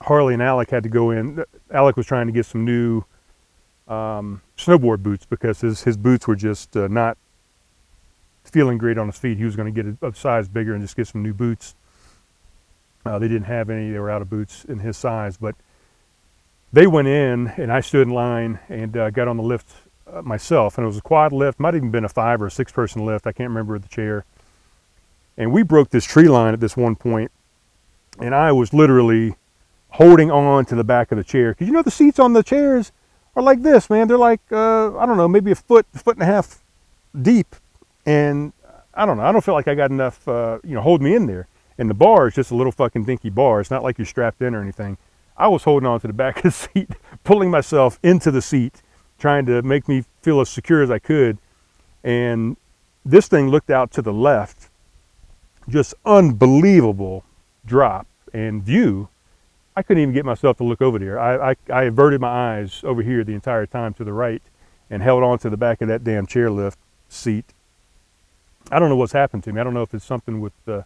Harley 0.01 0.34
and 0.34 0.44
Alec 0.44 0.70
had 0.70 0.84
to 0.84 0.89
go 0.89 1.12
in. 1.12 1.42
Alec 1.72 1.96
was 1.96 2.06
trying 2.06 2.27
to 2.27 2.34
get 2.34 2.46
some 2.46 2.66
new 2.66 3.04
um, 3.88 4.42
snowboard 4.58 5.04
boots 5.04 5.26
because 5.26 5.62
his, 5.62 5.84
his 5.84 5.98
boots 5.98 6.28
were 6.28 6.36
just 6.36 6.76
uh, 6.76 6.88
not 6.88 7.18
feeling 8.44 8.78
great 8.78 8.98
on 8.98 9.08
his 9.08 9.18
feet. 9.18 9.38
He 9.38 9.46
was 9.46 9.56
going 9.56 9.74
to 9.74 9.84
get 9.84 9.98
a, 10.02 10.08
a, 10.08 10.16
size 10.16 10.48
bigger 10.48 10.74
and 10.74 10.82
just 10.82 10.96
get 10.96 11.08
some 11.08 11.24
new 11.24 11.34
boots. 11.34 11.76
Uh, 13.06 13.20
they 13.20 13.28
didn't 13.28 13.46
have 13.46 13.70
any. 13.70 13.92
They 13.92 14.00
were 14.00 14.10
out 14.10 14.22
of 14.22 14.30
boots 14.30 14.66
in 14.66 14.80
his 14.80 14.98
size. 14.98 15.38
But 15.38 15.56
they 16.74 16.88
went 16.88 17.08
in, 17.08 17.48
and 17.58 17.72
I 17.72 17.82
stood 17.82 18.08
in 18.08 18.13
line 18.13 18.60
and 18.67 18.98
uh, 18.98 19.10
got 19.12 19.28
on 19.28 19.38
the 19.38 19.43
lift 19.43 19.72
uh, 20.12 20.22
myself. 20.22 20.78
And 20.78 20.84
it 20.86 20.88
was 20.88 20.98
a 20.98 21.02
quad 21.02 21.32
lift. 21.32 21.60
Might 21.60 21.74
have 21.74 21.84
even 21.84 21.91
been 21.91 22.06
a 22.06 22.10
five 22.10 22.41
or 22.41 22.48
a 22.48 22.52
six 22.52 22.72
person 22.72 23.06
lift. 23.06 23.28
I 23.28 23.32
can't 23.32 23.50
remember 23.50 23.78
the 23.80 23.88
chair 23.88 24.26
and 25.38 25.52
we 25.52 25.63
broke 25.63 25.91
this 25.91 26.04
tree 26.04 26.28
line 26.28 26.54
at 26.54 26.60
this 26.60 26.76
one 26.76 26.96
point, 26.96 27.32
and 28.20 28.34
I 28.34 28.52
was 28.52 28.74
literally 28.74 29.36
holding 29.91 30.32
on 30.32 30.65
to 30.65 30.76
the 30.76 30.84
back 30.84 31.12
of 31.12 31.17
the 31.17 31.24
chair. 31.24 31.52
Because 31.52 31.67
you 31.67 31.74
know 31.74 31.84
the 31.84 31.91
seats 31.91 32.20
on 32.20 32.34
the 32.34 32.43
chairs 32.43 32.91
are 33.38 33.43
like 33.43 33.62
this, 33.62 33.88
man. 33.89 34.08
They're 34.08 34.17
like, 34.17 34.41
uh, 34.52 34.97
I 34.97 35.06
don't 35.06 35.15
know, 35.15 35.28
maybe 35.28 35.52
a 35.52 35.56
foot, 35.56 35.86
foot 35.93 36.15
and 36.15 36.23
a 36.23 36.26
half 36.26 36.60
deep. 37.21 37.56
And 38.06 38.52
I 38.95 39.06
don't 39.06 39.17
know, 39.17 39.23
I 39.23 39.32
don't 39.32 39.45
feel 39.45 39.54
like 39.54 39.67
I 39.67 39.76
got 39.76 39.91
enough, 39.91 40.28
uh, 40.28 40.58
you 40.63 40.73
know, 40.73 40.82
hold 40.82 41.04
me 41.04 41.15
in 41.15 41.28
there. 41.28 41.47
And 41.78 41.88
the 41.88 41.93
bar 41.93 42.28
is 42.28 42.34
just 42.34 42.50
a 42.50 42.56
little 42.56 42.71
fucking 42.71 43.04
dinky 43.06 43.30
bar. 43.30 43.62
It's 43.62 43.69
not 43.69 43.84
like 43.84 44.00
you're 44.00 44.06
strapped 44.06 44.41
in 44.41 44.56
or 44.56 44.62
anything. 44.62 44.97
I 45.38 45.47
was 45.50 45.63
holding 45.63 45.86
on 45.86 46.00
to 46.00 46.08
the 46.08 46.13
back 46.13 46.38
of 46.38 46.43
the 46.43 46.52
seat, 46.73 46.89
pulling 47.23 47.52
myself 47.52 48.00
into 48.02 48.32
the 48.32 48.41
seat, 48.41 48.82
trying 49.19 49.45
to 49.45 49.62
make 49.62 49.88
me 49.88 50.04
feel 50.23 50.41
as 50.41 50.50
secure 50.50 50.82
as 50.82 50.89
I 50.89 50.97
could. 50.97 51.38
And 52.04 52.58
this 53.06 53.28
thing 53.28 53.50
looked 53.50 53.69
out 53.69 53.91
to 53.91 54.02
the 54.02 54.13
left 54.13 54.69
just 55.69 55.93
unbelievable 56.06 57.23
drop 57.65 58.08
and 58.34 58.63
view. 58.63 59.10
I 59.78 59.84
couldn't 59.84 60.02
even 60.02 60.13
get 60.16 60.26
myself 60.26 60.58
to 60.58 60.63
look 60.63 60.82
over 60.82 60.98
there. 60.98 61.20
I, 61.20 61.52
I, 61.52 61.56
I 61.72 61.84
averted 61.84 62.20
my 62.20 62.58
eyes 62.58 62.82
over 62.84 63.04
here 63.04 63.24
the 63.24 63.36
entire 63.36 63.68
time 63.68 63.94
to 63.94 64.04
the 64.04 64.12
right 64.12 64.42
and 64.90 65.04
held 65.04 65.22
on 65.22 65.38
to 65.38 65.52
the 65.52 65.56
back 65.56 65.84
of 65.84 65.88
that 65.88 66.04
damn 66.04 66.26
chairlift 66.26 66.78
seat. 67.10 67.46
I 68.72 68.80
don't 68.80 68.90
know 68.90 68.96
what's 68.96 69.13
happened 69.13 69.44
to 69.44 69.54
me. 69.54 69.62
I 69.62 69.63
don't 69.63 69.76
know 69.76 69.84
if 69.84 69.94
it's 69.94 70.04
something 70.04 70.42
with 70.42 70.54
the, 70.66 70.84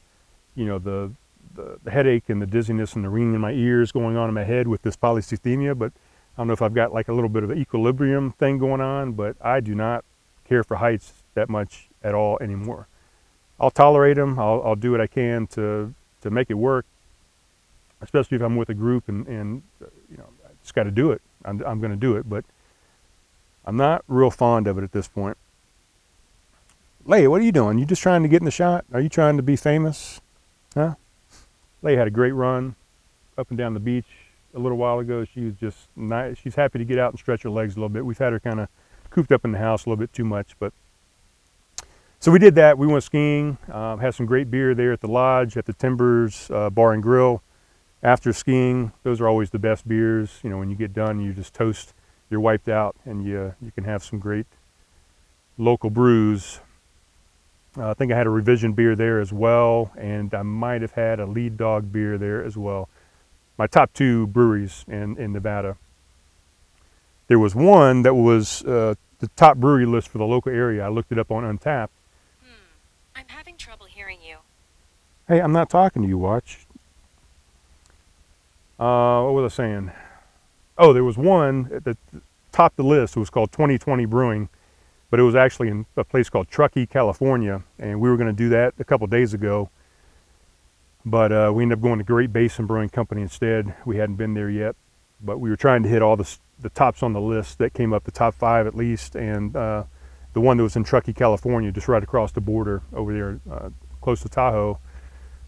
you 0.56 0.66
know, 0.66 0.78
the, 0.78 1.14
the, 1.56 1.80
the 1.86 1.90
headache 1.90 2.26
and 2.28 2.42
the 2.42 2.46
dizziness 2.46 2.94
and 2.94 3.06
the 3.06 3.10
ringing 3.10 3.34
in 3.34 3.40
my 3.40 3.54
ears 3.54 3.94
going 3.94 4.18
on 4.18 4.28
in 4.28 4.36
my 4.36 4.44
head 4.44 4.68
with 4.68 4.82
this 4.82 4.98
polycythemia, 4.98 5.80
but 5.80 5.94
I 6.36 6.42
don't 6.42 6.48
know 6.48 6.54
if 6.54 6.62
I've 6.62 6.74
got 6.74 6.94
like 6.94 7.08
a 7.08 7.14
little 7.14 7.30
bit 7.30 7.44
of 7.44 7.50
an 7.50 7.58
equilibrium 7.58 8.34
thing 8.34 8.58
going 8.58 8.82
on, 8.82 9.14
but 9.14 9.38
I 9.40 9.62
do 9.62 9.74
not 9.74 10.04
care 10.44 10.66
for 10.66 10.76
heights 10.76 11.14
that 11.34 11.48
much 11.48 11.88
at 12.04 12.14
all 12.14 12.38
anymore. 12.42 12.90
I'll 13.58 13.72
tolerate 13.72 14.18
them. 14.18 14.38
I'll, 14.38 14.62
I'll 14.66 14.76
do 14.76 14.92
what 14.92 15.00
I 15.00 15.08
can 15.08 15.48
to 15.48 15.94
to 16.22 16.30
make 16.30 16.52
it 16.52 16.56
work, 16.56 16.86
especially 18.02 18.36
if 18.36 18.42
I'm 18.42 18.56
with 18.56 18.70
a 18.70 18.74
group 18.74 19.08
and 19.10 19.28
and 19.28 19.64
you 19.80 20.18
know 20.18 20.28
I 20.46 20.50
just 20.62 20.74
got 20.74 20.84
to 20.84 20.92
do 20.92 21.12
it. 21.12 21.22
I'm 21.46 21.64
I'm 21.66 21.80
going 21.80 21.92
to 21.92 21.98
do 21.98 22.16
it, 22.16 22.30
but 22.30 22.46
I'm 23.66 23.78
not 23.78 24.04
real 24.08 24.32
fond 24.32 24.68
of 24.68 24.78
it 24.78 24.84
at 24.84 24.92
this 24.92 25.08
point. 25.08 25.38
Leia, 27.08 27.30
what 27.30 27.42
are 27.42 27.44
you 27.44 27.52
doing? 27.52 27.80
You 27.80 27.86
just 27.86 28.02
trying 28.02 28.22
to 28.24 28.30
get 28.30 28.42
in 28.42 28.46
the 28.46 28.52
shot? 28.52 28.86
Are 28.94 29.02
you 29.02 29.10
trying 29.10 29.38
to 29.38 29.44
be 29.44 29.56
famous? 29.56 30.22
Huh? 30.76 30.96
Leia 31.84 31.98
had 31.98 32.08
a 32.08 32.12
great 32.12 32.34
run 32.34 32.76
up 33.38 33.50
and 33.50 33.58
down 33.58 33.74
the 33.74 33.80
beach 33.80 34.06
a 34.54 34.60
little 34.60 34.78
while 34.78 35.00
ago. 35.00 35.26
She 35.26 35.46
was 35.46 35.56
just 35.56 35.78
nice. 35.96 36.38
She's 36.38 36.56
happy 36.56 36.78
to 36.78 36.86
get 36.86 37.00
out 37.00 37.12
and 37.12 37.20
stretch 37.20 37.42
her 37.44 37.50
legs 37.50 37.74
a 37.76 37.78
little 37.78 37.90
bit. 37.90 38.06
We've 38.06 38.18
had 38.18 38.34
her 38.34 38.40
kind 38.40 38.60
of 38.60 38.70
cooped 39.10 39.32
up 39.32 39.46
in 39.46 39.52
the 39.52 39.58
house 39.58 39.86
a 39.86 39.90
little 39.90 40.00
bit 40.00 40.14
too 40.14 40.26
much, 40.26 40.56
but 40.60 40.74
so 42.20 42.32
we 42.32 42.38
did 42.38 42.54
that. 42.56 42.78
We 42.78 42.86
went 42.86 43.04
skiing, 43.04 43.58
um, 43.72 44.00
had 44.00 44.14
some 44.14 44.28
great 44.28 44.52
beer 44.52 44.76
there 44.76 44.92
at 44.94 45.02
the 45.02 45.08
lodge, 45.08 45.58
at 45.58 45.66
the 45.66 45.74
Timbers 45.74 46.52
uh, 46.52 46.70
Bar 46.70 46.94
and 46.94 47.02
Grill. 47.02 47.42
After 48.04 48.34
skiing, 48.34 48.92
those 49.04 49.22
are 49.22 49.28
always 49.28 49.52
the 49.52 49.60
best 49.60 49.88
beers. 49.88 50.40
You 50.44 50.50
know, 50.50 50.58
when 50.58 50.70
you 50.70 50.76
get 50.76 50.94
done, 50.94 51.20
you 51.20 51.34
just 51.34 51.54
toast, 51.54 51.94
you're 52.30 52.40
wiped 52.40 52.68
out, 52.68 52.96
and 53.06 53.24
you, 53.24 53.54
you 53.62 53.72
can 53.72 53.84
have 53.84 54.04
some 54.04 54.18
great 54.18 54.48
local 55.58 55.90
brews. 55.90 56.60
Uh, 57.78 57.92
I 57.92 57.94
think 57.94 58.12
I 58.12 58.18
had 58.18 58.28
a 58.28 58.32
revision 58.32 58.74
beer 58.74 58.96
there 58.96 59.20
as 59.20 59.32
well, 59.32 59.92
and 59.98 60.34
I 60.34 60.42
might 60.42 60.82
have 60.82 60.94
had 60.94 61.20
a 61.20 61.26
lead 61.26 61.58
dog 61.58 61.92
beer 61.92 62.18
there 62.18 62.44
as 62.44 62.58
well. 62.58 62.90
My 63.58 63.68
top 63.68 63.94
two 63.94 64.28
breweries 64.28 64.84
in, 64.88 65.18
in 65.18 65.32
Nevada. 65.32 65.78
There 67.28 67.40
was 67.40 67.54
one 67.54 68.02
that 68.02 68.16
was 68.16 68.64
uh, 68.64 68.96
the 69.20 69.28
top 69.36 69.58
brewery 69.58 69.86
list 69.86 70.10
for 70.10 70.18
the 70.18 70.26
local 70.26 70.52
area. 70.52 70.84
I 70.84 70.90
looked 70.90 71.12
it 71.12 71.20
up 71.20 71.32
on 71.32 71.44
Untappd, 71.44 71.90
I'm 73.16 73.26
having 73.28 73.56
trouble 73.56 73.86
hearing 73.86 74.18
you. 74.28 74.38
Hey, 75.28 75.40
I'm 75.40 75.52
not 75.52 75.70
talking 75.70 76.02
to 76.02 76.08
you, 76.08 76.18
Watch. 76.18 76.66
Uh, 78.82 79.22
what 79.22 79.36
was 79.36 79.54
I 79.54 79.56
saying? 79.56 79.92
Oh, 80.76 80.92
there 80.92 81.04
was 81.04 81.16
one 81.16 81.70
at 81.72 81.84
the 81.84 81.96
top 82.52 82.72
of 82.72 82.78
the 82.78 82.84
list. 82.84 83.16
It 83.16 83.20
was 83.20 83.30
called 83.30 83.52
2020 83.52 84.06
Brewing, 84.06 84.50
but 85.12 85.20
it 85.20 85.24
was 85.24 85.36
actually 85.36 85.68
in 85.68 85.86
a 85.96 86.04
place 86.04 86.32
called 86.32 86.48
Truckee, 86.48 86.88
California, 86.88 87.62
and 87.78 88.02
we 88.02 88.10
were 88.10 88.18
going 88.18 88.26
to 88.26 88.34
do 88.34 88.50
that 88.50 88.74
a 88.80 88.84
couple 88.84 89.06
days 89.06 89.36
ago. 89.36 89.70
But 91.06 91.32
uh, 91.32 91.52
we 91.54 91.62
ended 91.62 91.78
up 91.78 91.84
going 91.84 92.00
to 92.00 92.04
Great 92.04 92.34
Basin 92.34 92.66
Brewing 92.66 92.90
Company 92.90 93.22
instead. 93.22 93.76
We 93.86 93.98
hadn't 93.98 94.16
been 94.16 94.34
there 94.34 94.50
yet, 94.50 94.76
but 95.22 95.40
we 95.40 95.52
were 95.52 95.56
trying 95.56 95.84
to 95.84 95.90
hit 95.90 96.02
all 96.02 96.18
the 96.18 96.38
the 96.60 96.70
tops 96.70 97.04
on 97.04 97.14
the 97.14 97.22
list 97.22 97.60
that 97.60 97.74
came 97.74 97.94
up, 97.94 98.04
the 98.04 98.12
top 98.12 98.34
five 98.34 98.66
at 98.66 98.76
least, 98.76 99.16
and 99.16 99.56
uh, 99.56 99.84
the 100.34 100.42
one 100.42 100.58
that 100.58 100.64
was 100.64 100.76
in 100.76 100.84
Truckee, 100.84 101.14
California, 101.14 101.72
just 101.72 101.88
right 101.88 102.02
across 102.02 102.32
the 102.32 102.42
border 102.42 102.82
over 102.94 103.14
there, 103.14 103.40
uh, 103.52 103.70
close 104.00 104.22
to 104.22 104.30
Tahoe, 104.30 104.80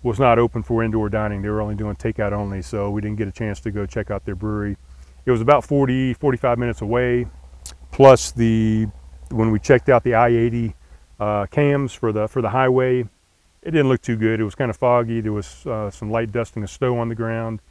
was 0.03 0.19
not 0.19 0.37
open 0.37 0.61
for 0.61 0.83
indoor 0.83 1.09
dining. 1.09 1.41
They 1.41 1.49
were 1.49 1.61
only 1.61 1.75
doing 1.75 1.95
takeout 1.95 2.33
only, 2.33 2.61
so 2.61 2.91
we 2.91 3.01
didn't 3.01 3.17
get 3.17 3.27
a 3.27 3.31
chance 3.31 3.59
to 3.61 3.71
go 3.71 3.85
check 3.85 4.11
out 4.11 4.25
their 4.25 4.35
brewery. 4.35 4.77
It 5.25 5.31
was 5.31 5.41
about 5.41 5.63
40, 5.63 6.13
45 6.13 6.59
minutes 6.59 6.81
away, 6.81 7.25
plus 7.91 8.31
the 8.31 8.87
when 9.31 9.49
we 9.49 9.59
checked 9.59 9.89
out 9.89 10.03
the 10.03 10.15
I-80 10.15 10.73
uh, 11.19 11.45
cams 11.47 11.93
for 11.93 12.11
the 12.11 12.27
for 12.27 12.41
the 12.41 12.49
highway, 12.49 12.99
it 13.61 13.71
didn't 13.71 13.87
look 13.87 14.01
too 14.01 14.17
good. 14.17 14.41
It 14.41 14.43
was 14.43 14.55
kind 14.55 14.69
of 14.69 14.75
foggy. 14.75 15.21
There 15.21 15.31
was 15.31 15.65
uh, 15.65 15.89
some 15.89 16.11
light 16.11 16.31
dusting 16.31 16.63
of 16.63 16.69
snow 16.69 16.97
on 16.97 17.07
the 17.07 17.15
ground. 17.15 17.61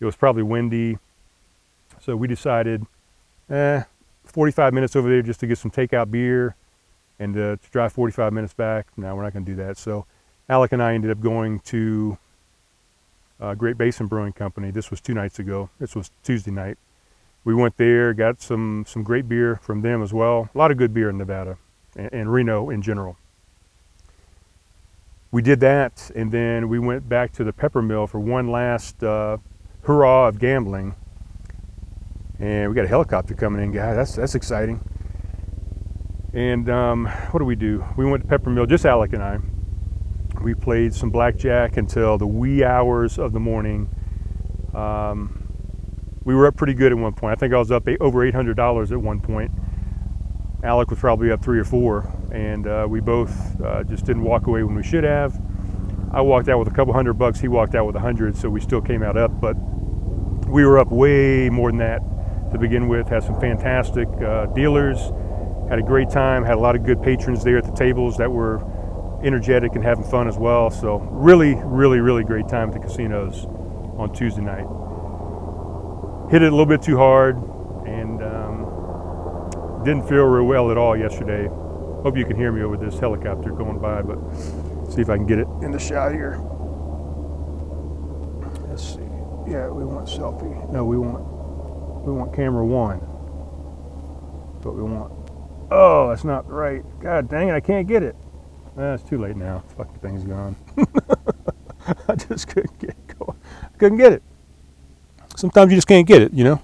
It 0.00 0.04
was 0.04 0.16
probably 0.16 0.42
windy. 0.42 0.98
So 2.00 2.16
we 2.16 2.26
decided, 2.26 2.84
eh, 3.48 3.82
45 4.24 4.74
minutes 4.74 4.96
over 4.96 5.08
there 5.08 5.22
just 5.22 5.40
to 5.40 5.46
get 5.46 5.58
some 5.58 5.70
takeout 5.70 6.10
beer 6.10 6.56
and 7.18 7.34
uh, 7.36 7.56
to 7.56 7.70
drive 7.70 7.92
45 7.92 8.32
minutes 8.32 8.52
back. 8.52 8.88
No, 8.96 9.14
we're 9.14 9.22
not 9.22 9.32
going 9.32 9.44
to 9.44 9.50
do 9.50 9.56
that. 9.56 9.78
So 9.78 10.04
Alec 10.48 10.72
and 10.72 10.82
I 10.82 10.94
ended 10.94 11.10
up 11.10 11.20
going 11.20 11.58
to 11.60 12.18
uh, 13.40 13.54
Great 13.54 13.76
Basin 13.76 14.06
Brewing 14.06 14.32
Company. 14.32 14.70
This 14.70 14.90
was 14.90 15.00
two 15.00 15.12
nights 15.12 15.40
ago. 15.40 15.70
This 15.80 15.96
was 15.96 16.12
Tuesday 16.22 16.52
night. 16.52 16.78
We 17.44 17.54
went 17.54 17.76
there, 17.76 18.14
got 18.14 18.40
some 18.40 18.84
some 18.86 19.02
great 19.02 19.28
beer 19.28 19.60
from 19.62 19.82
them 19.82 20.02
as 20.02 20.12
well. 20.12 20.48
A 20.54 20.58
lot 20.58 20.70
of 20.70 20.76
good 20.76 20.94
beer 20.94 21.10
in 21.10 21.18
Nevada 21.18 21.58
and, 21.96 22.12
and 22.12 22.32
Reno 22.32 22.70
in 22.70 22.80
general. 22.82 23.16
We 25.32 25.42
did 25.42 25.60
that, 25.60 26.10
and 26.14 26.30
then 26.30 26.68
we 26.68 26.78
went 26.78 27.08
back 27.08 27.32
to 27.32 27.44
the 27.44 27.52
Peppermill 27.52 28.08
for 28.08 28.20
one 28.20 28.50
last 28.50 29.02
uh, 29.02 29.38
hurrah 29.82 30.28
of 30.28 30.38
gambling. 30.38 30.94
And 32.38 32.68
we 32.68 32.74
got 32.74 32.84
a 32.84 32.88
helicopter 32.88 33.34
coming 33.34 33.62
in, 33.62 33.72
guys. 33.72 33.96
That's 33.96 34.14
that's 34.14 34.34
exciting. 34.36 34.80
And 36.32 36.68
um, 36.68 37.06
what 37.30 37.40
do 37.40 37.44
we 37.44 37.56
do? 37.56 37.84
We 37.96 38.04
went 38.04 38.28
to 38.28 38.38
Peppermill, 38.38 38.68
just 38.68 38.84
Alec 38.84 39.12
and 39.12 39.22
I. 39.22 39.38
We 40.42 40.54
played 40.54 40.94
some 40.94 41.10
blackjack 41.10 41.76
until 41.76 42.18
the 42.18 42.26
wee 42.26 42.62
hours 42.62 43.18
of 43.18 43.32
the 43.32 43.40
morning. 43.40 43.88
Um, 44.74 45.42
we 46.24 46.34
were 46.34 46.46
up 46.46 46.56
pretty 46.56 46.74
good 46.74 46.92
at 46.92 46.98
one 46.98 47.14
point. 47.14 47.32
I 47.32 47.40
think 47.40 47.54
I 47.54 47.58
was 47.58 47.70
up 47.70 47.88
eight, 47.88 47.98
over 48.00 48.30
$800 48.30 48.92
at 48.92 48.98
one 48.98 49.20
point. 49.20 49.52
Alec 50.62 50.90
was 50.90 50.98
probably 50.98 51.30
up 51.30 51.42
three 51.42 51.58
or 51.58 51.64
four, 51.64 52.12
and 52.32 52.66
uh, 52.66 52.86
we 52.88 53.00
both 53.00 53.60
uh, 53.60 53.84
just 53.84 54.04
didn't 54.04 54.22
walk 54.22 54.46
away 54.46 54.62
when 54.62 54.74
we 54.74 54.82
should 54.82 55.04
have. 55.04 55.40
I 56.12 56.20
walked 56.20 56.48
out 56.48 56.58
with 56.58 56.68
a 56.68 56.72
couple 56.72 56.92
hundred 56.92 57.14
bucks. 57.14 57.40
He 57.40 57.48
walked 57.48 57.74
out 57.74 57.86
with 57.86 57.96
a 57.96 58.00
hundred, 58.00 58.36
so 58.36 58.48
we 58.48 58.60
still 58.60 58.80
came 58.80 59.02
out 59.02 59.16
up. 59.16 59.40
But 59.40 59.54
we 60.48 60.64
were 60.64 60.78
up 60.78 60.90
way 60.90 61.50
more 61.50 61.70
than 61.70 61.78
that 61.78 62.00
to 62.52 62.58
begin 62.58 62.88
with. 62.88 63.08
Had 63.08 63.22
some 63.22 63.38
fantastic 63.40 64.08
uh, 64.22 64.46
dealers. 64.46 64.98
Had 65.68 65.78
a 65.78 65.82
great 65.82 66.10
time. 66.10 66.44
Had 66.44 66.54
a 66.54 66.60
lot 66.60 66.74
of 66.74 66.84
good 66.84 67.02
patrons 67.02 67.44
there 67.44 67.58
at 67.58 67.64
the 67.64 67.72
tables 67.72 68.16
that 68.16 68.30
were 68.30 68.58
energetic 69.22 69.74
and 69.74 69.84
having 69.84 70.04
fun 70.04 70.28
as 70.28 70.36
well. 70.38 70.70
So 70.70 70.98
really, 70.98 71.54
really, 71.64 72.00
really 72.00 72.24
great 72.24 72.48
time 72.48 72.68
at 72.68 72.74
the 72.74 72.80
casinos 72.80 73.46
on 73.96 74.12
Tuesday 74.12 74.42
night. 74.42 74.66
Hit 76.30 76.42
it 76.42 76.48
a 76.48 76.50
little 76.50 76.66
bit 76.66 76.82
too 76.82 76.96
hard 76.96 77.36
and 77.86 78.22
um, 78.22 79.82
didn't 79.84 80.08
feel 80.08 80.24
real 80.24 80.44
well 80.44 80.70
at 80.70 80.76
all 80.76 80.96
yesterday. 80.96 81.48
Hope 82.02 82.16
you 82.16 82.24
can 82.24 82.36
hear 82.36 82.52
me 82.52 82.62
over 82.62 82.76
this 82.76 82.98
helicopter 82.98 83.50
going 83.50 83.78
by, 83.78 84.02
but 84.02 84.18
see 84.90 85.00
if 85.00 85.08
I 85.08 85.16
can 85.16 85.26
get 85.26 85.38
it 85.38 85.48
in 85.62 85.70
the 85.70 85.78
shot 85.78 86.12
here. 86.12 86.40
Let's 88.68 88.82
see. 88.94 89.00
Yeah, 89.48 89.68
we 89.68 89.84
want 89.84 90.08
selfie. 90.08 90.70
No, 90.70 90.84
we 90.84 90.98
want 90.98 91.24
we 92.04 92.12
want 92.12 92.34
camera 92.34 92.64
one. 92.64 93.00
That's 94.54 94.66
what 94.66 94.76
we 94.76 94.82
want. 94.82 95.12
Oh, 95.70 96.08
that's 96.10 96.24
not 96.24 96.48
right. 96.48 96.82
God 97.00 97.28
dang 97.28 97.48
it, 97.48 97.54
I 97.54 97.60
can't 97.60 97.88
get 97.88 98.02
it. 98.02 98.16
Ah, 98.78 98.92
it's 98.92 99.02
too 99.02 99.18
late 99.18 99.36
now. 99.36 99.62
Fuck 99.76 99.92
the 99.94 99.98
thing's 100.00 100.24
gone. 100.24 100.54
I 102.08 102.14
just 102.14 102.48
couldn't 102.48 102.78
get 102.78 102.94
going. 103.18 103.38
Couldn't 103.78 103.98
get 103.98 104.12
it. 104.12 104.22
Sometimes 105.34 105.70
you 105.70 105.76
just 105.76 105.88
can't 105.88 106.06
get 106.06 106.20
it, 106.20 106.32
you 106.32 106.44
know? 106.44 106.60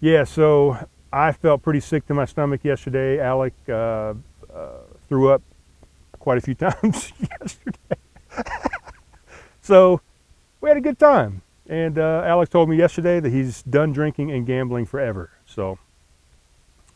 Yeah, 0.00 0.24
so 0.24 0.78
I 1.12 1.32
felt 1.32 1.62
pretty 1.62 1.80
sick 1.80 2.06
to 2.06 2.14
my 2.14 2.26
stomach 2.26 2.64
yesterday. 2.64 3.20
Alec 3.20 3.54
uh, 3.68 4.14
uh, 4.54 4.68
threw 5.08 5.30
up 5.30 5.42
quite 6.20 6.38
a 6.38 6.40
few 6.40 6.54
times 6.56 7.12
yesterday. 7.20 7.96
so 9.62 10.00
we 10.60 10.70
had 10.70 10.76
a 10.76 10.80
good 10.80 10.98
time. 10.98 11.42
And 11.68 11.98
uh, 11.98 12.22
Alec 12.24 12.50
told 12.50 12.68
me 12.68 12.76
yesterday 12.76 13.20
that 13.20 13.30
he's 13.30 13.62
done 13.62 13.92
drinking 13.92 14.30
and 14.30 14.46
gambling 14.46 14.86
forever. 14.86 15.30
So 15.44 15.78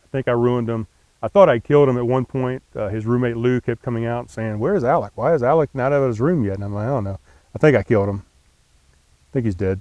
I 0.04 0.06
think 0.12 0.28
I 0.28 0.32
ruined 0.32 0.68
him. 0.68 0.86
I 1.24 1.28
thought 1.28 1.48
I 1.48 1.58
killed 1.58 1.88
him 1.88 1.96
at 1.96 2.06
one 2.06 2.26
point. 2.26 2.62
Uh, 2.76 2.88
his 2.88 3.06
roommate 3.06 3.38
Lou 3.38 3.58
kept 3.58 3.80
coming 3.80 4.04
out 4.04 4.28
saying, 4.28 4.58
"Where's 4.58 4.84
Alec? 4.84 5.12
Why 5.14 5.32
is 5.32 5.42
Alec 5.42 5.70
not 5.72 5.90
out 5.90 6.02
of 6.02 6.08
his 6.08 6.20
room 6.20 6.44
yet?" 6.44 6.56
And 6.56 6.64
I'm 6.64 6.74
like, 6.74 6.84
"I 6.84 6.90
don't 6.90 7.04
know. 7.04 7.18
I 7.54 7.58
think 7.58 7.74
I 7.74 7.82
killed 7.82 8.10
him. 8.10 8.24
I 8.26 9.28
think 9.32 9.46
he's 9.46 9.54
dead." 9.54 9.80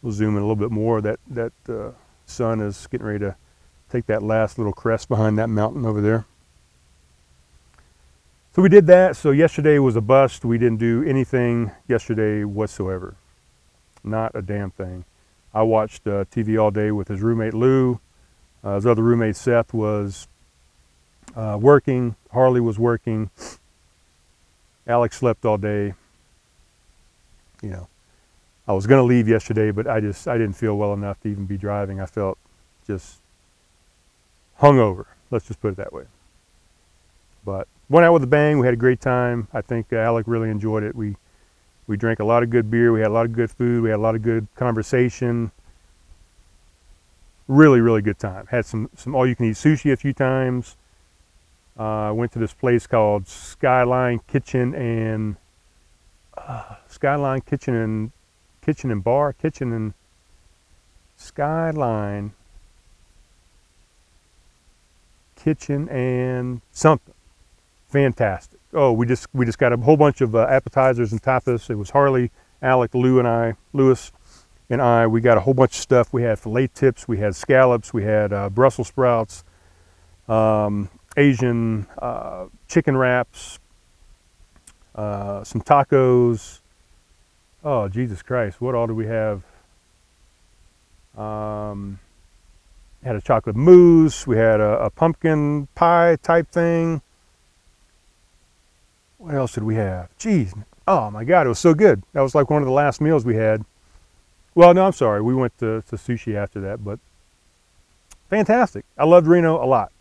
We'll 0.00 0.14
zoom 0.14 0.38
in 0.38 0.42
a 0.42 0.46
little 0.46 0.56
bit 0.56 0.70
more. 0.70 1.02
That 1.02 1.20
that 1.28 1.52
uh, 1.68 1.90
sun 2.24 2.62
is 2.62 2.86
getting 2.86 3.06
ready 3.06 3.18
to 3.18 3.36
take 3.90 4.06
that 4.06 4.22
last 4.22 4.56
little 4.56 4.72
crest 4.72 5.10
behind 5.10 5.36
that 5.36 5.48
mountain 5.48 5.84
over 5.84 6.00
there. 6.00 6.24
So 8.54 8.62
we 8.62 8.70
did 8.70 8.86
that. 8.86 9.16
So 9.16 9.32
yesterday 9.32 9.78
was 9.78 9.94
a 9.94 10.00
bust. 10.00 10.42
We 10.42 10.56
didn't 10.56 10.78
do 10.78 11.04
anything 11.04 11.70
yesterday 11.86 12.44
whatsoever. 12.44 13.14
Not 14.02 14.34
a 14.34 14.40
damn 14.40 14.70
thing. 14.70 15.04
I 15.52 15.64
watched 15.64 16.06
uh, 16.06 16.24
TV 16.24 16.58
all 16.58 16.70
day 16.70 16.92
with 16.92 17.08
his 17.08 17.20
roommate 17.20 17.52
Lou. 17.52 18.00
Uh, 18.64 18.76
his 18.76 18.86
other 18.86 19.02
roommate 19.02 19.36
Seth 19.36 19.72
was 19.72 20.28
uh, 21.36 21.58
working. 21.60 22.16
Harley 22.32 22.60
was 22.60 22.78
working. 22.78 23.30
Alec 24.86 25.12
slept 25.12 25.44
all 25.44 25.58
day. 25.58 25.94
You 27.62 27.70
know, 27.70 27.88
I 28.66 28.72
was 28.72 28.86
going 28.86 29.00
to 29.00 29.04
leave 29.04 29.28
yesterday, 29.28 29.70
but 29.70 29.86
I 29.86 30.00
just 30.00 30.26
I 30.26 30.38
didn't 30.38 30.54
feel 30.54 30.76
well 30.76 30.94
enough 30.94 31.20
to 31.20 31.28
even 31.28 31.46
be 31.46 31.56
driving. 31.56 32.00
I 32.00 32.06
felt 32.06 32.38
just 32.86 33.20
hungover. 34.60 35.06
Let's 35.30 35.46
just 35.46 35.60
put 35.60 35.72
it 35.72 35.76
that 35.76 35.92
way. 35.92 36.04
But 37.44 37.68
went 37.88 38.04
out 38.04 38.12
with 38.12 38.22
a 38.22 38.26
bang. 38.26 38.58
We 38.58 38.66
had 38.66 38.74
a 38.74 38.78
great 38.78 39.00
time. 39.00 39.48
I 39.52 39.60
think 39.60 39.92
Alec 39.92 40.26
really 40.26 40.50
enjoyed 40.50 40.82
it. 40.82 40.94
We 40.94 41.16
we 41.86 41.96
drank 41.96 42.20
a 42.20 42.24
lot 42.24 42.42
of 42.42 42.50
good 42.50 42.70
beer. 42.70 42.92
We 42.92 43.00
had 43.00 43.10
a 43.10 43.14
lot 43.14 43.26
of 43.26 43.32
good 43.32 43.50
food. 43.50 43.82
We 43.82 43.90
had 43.90 43.98
a 43.98 44.02
lot 44.02 44.14
of 44.14 44.22
good 44.22 44.46
conversation. 44.54 45.50
Really, 47.48 47.80
really 47.80 48.02
good 48.02 48.18
time. 48.18 48.46
Had 48.50 48.64
some 48.64 48.88
some 48.96 49.14
all 49.14 49.26
you 49.26 49.36
can 49.36 49.46
eat 49.46 49.56
sushi 49.56 49.92
a 49.92 49.96
few 49.96 50.12
times. 50.12 50.76
Uh, 51.80 52.12
went 52.12 52.30
to 52.30 52.38
this 52.38 52.52
place 52.52 52.86
called 52.86 53.26
Skyline 53.26 54.20
Kitchen 54.28 54.74
and 54.74 55.36
uh, 56.36 56.74
Skyline 56.86 57.40
Kitchen 57.40 57.74
and 57.74 58.12
Kitchen 58.60 58.90
and 58.90 59.02
Bar 59.02 59.32
Kitchen 59.32 59.72
and 59.72 59.94
Skyline 61.16 62.32
Kitchen 65.36 65.88
and 65.88 66.60
something 66.70 67.14
fantastic. 67.88 68.60
Oh, 68.74 68.92
we 68.92 69.06
just 69.06 69.26
we 69.32 69.46
just 69.46 69.58
got 69.58 69.72
a 69.72 69.78
whole 69.78 69.96
bunch 69.96 70.20
of 70.20 70.36
uh, 70.36 70.46
appetizers 70.50 71.12
and 71.12 71.22
tapas. 71.22 71.70
It 71.70 71.76
was 71.76 71.88
Harley, 71.88 72.30
Alec, 72.60 72.94
Lou, 72.94 73.18
and 73.18 73.26
I, 73.26 73.54
Lewis, 73.72 74.12
and 74.68 74.82
I. 74.82 75.06
We 75.06 75.22
got 75.22 75.38
a 75.38 75.40
whole 75.40 75.54
bunch 75.54 75.70
of 75.70 75.80
stuff. 75.80 76.12
We 76.12 76.24
had 76.24 76.38
fillet 76.38 76.66
tips, 76.74 77.08
we 77.08 77.16
had 77.16 77.34
scallops, 77.34 77.94
we 77.94 78.04
had 78.04 78.34
uh, 78.34 78.50
Brussels 78.50 78.88
sprouts, 78.88 79.44
um, 80.28 80.90
Asian 81.16 81.86
uh, 81.98 82.46
chicken 82.68 82.96
wraps, 82.96 83.58
uh, 84.94 85.44
some 85.44 85.60
tacos. 85.62 86.60
Oh, 87.62 87.88
Jesus 87.88 88.22
Christ! 88.22 88.60
What 88.60 88.74
all 88.74 88.86
do 88.86 88.94
we 88.94 89.06
have? 89.06 89.42
Um, 91.16 91.98
had 93.04 93.16
a 93.16 93.20
chocolate 93.20 93.56
mousse. 93.56 94.26
We 94.26 94.36
had 94.36 94.60
a, 94.60 94.84
a 94.84 94.90
pumpkin 94.90 95.68
pie 95.74 96.16
type 96.22 96.50
thing 96.50 97.02
what 99.20 99.34
else 99.34 99.52
did 99.52 99.64
we 99.64 99.74
have? 99.74 100.08
Jeez, 100.18 100.58
oh 100.88 101.10
my 101.10 101.24
God, 101.24 101.44
it 101.44 101.50
was 101.50 101.58
so 101.58 101.74
good. 101.74 102.02
That 102.14 102.22
was 102.22 102.34
like 102.34 102.48
one 102.48 102.62
of 102.62 102.66
the 102.66 102.72
last 102.72 103.00
meals 103.00 103.24
we 103.24 103.36
had. 103.36 103.64
Well, 104.54 104.72
no, 104.72 104.86
I'm 104.86 104.92
sorry. 104.92 105.20
We 105.20 105.34
went 105.34 105.56
to, 105.58 105.82
to 105.82 105.96
sushi 105.96 106.34
after 106.34 106.58
that, 106.62 106.82
but 106.82 106.98
fantastic. 108.30 108.84
I 108.96 109.04
loved 109.04 109.26
Reno 109.26 109.62
a 109.62 109.66
lot. 109.66 109.92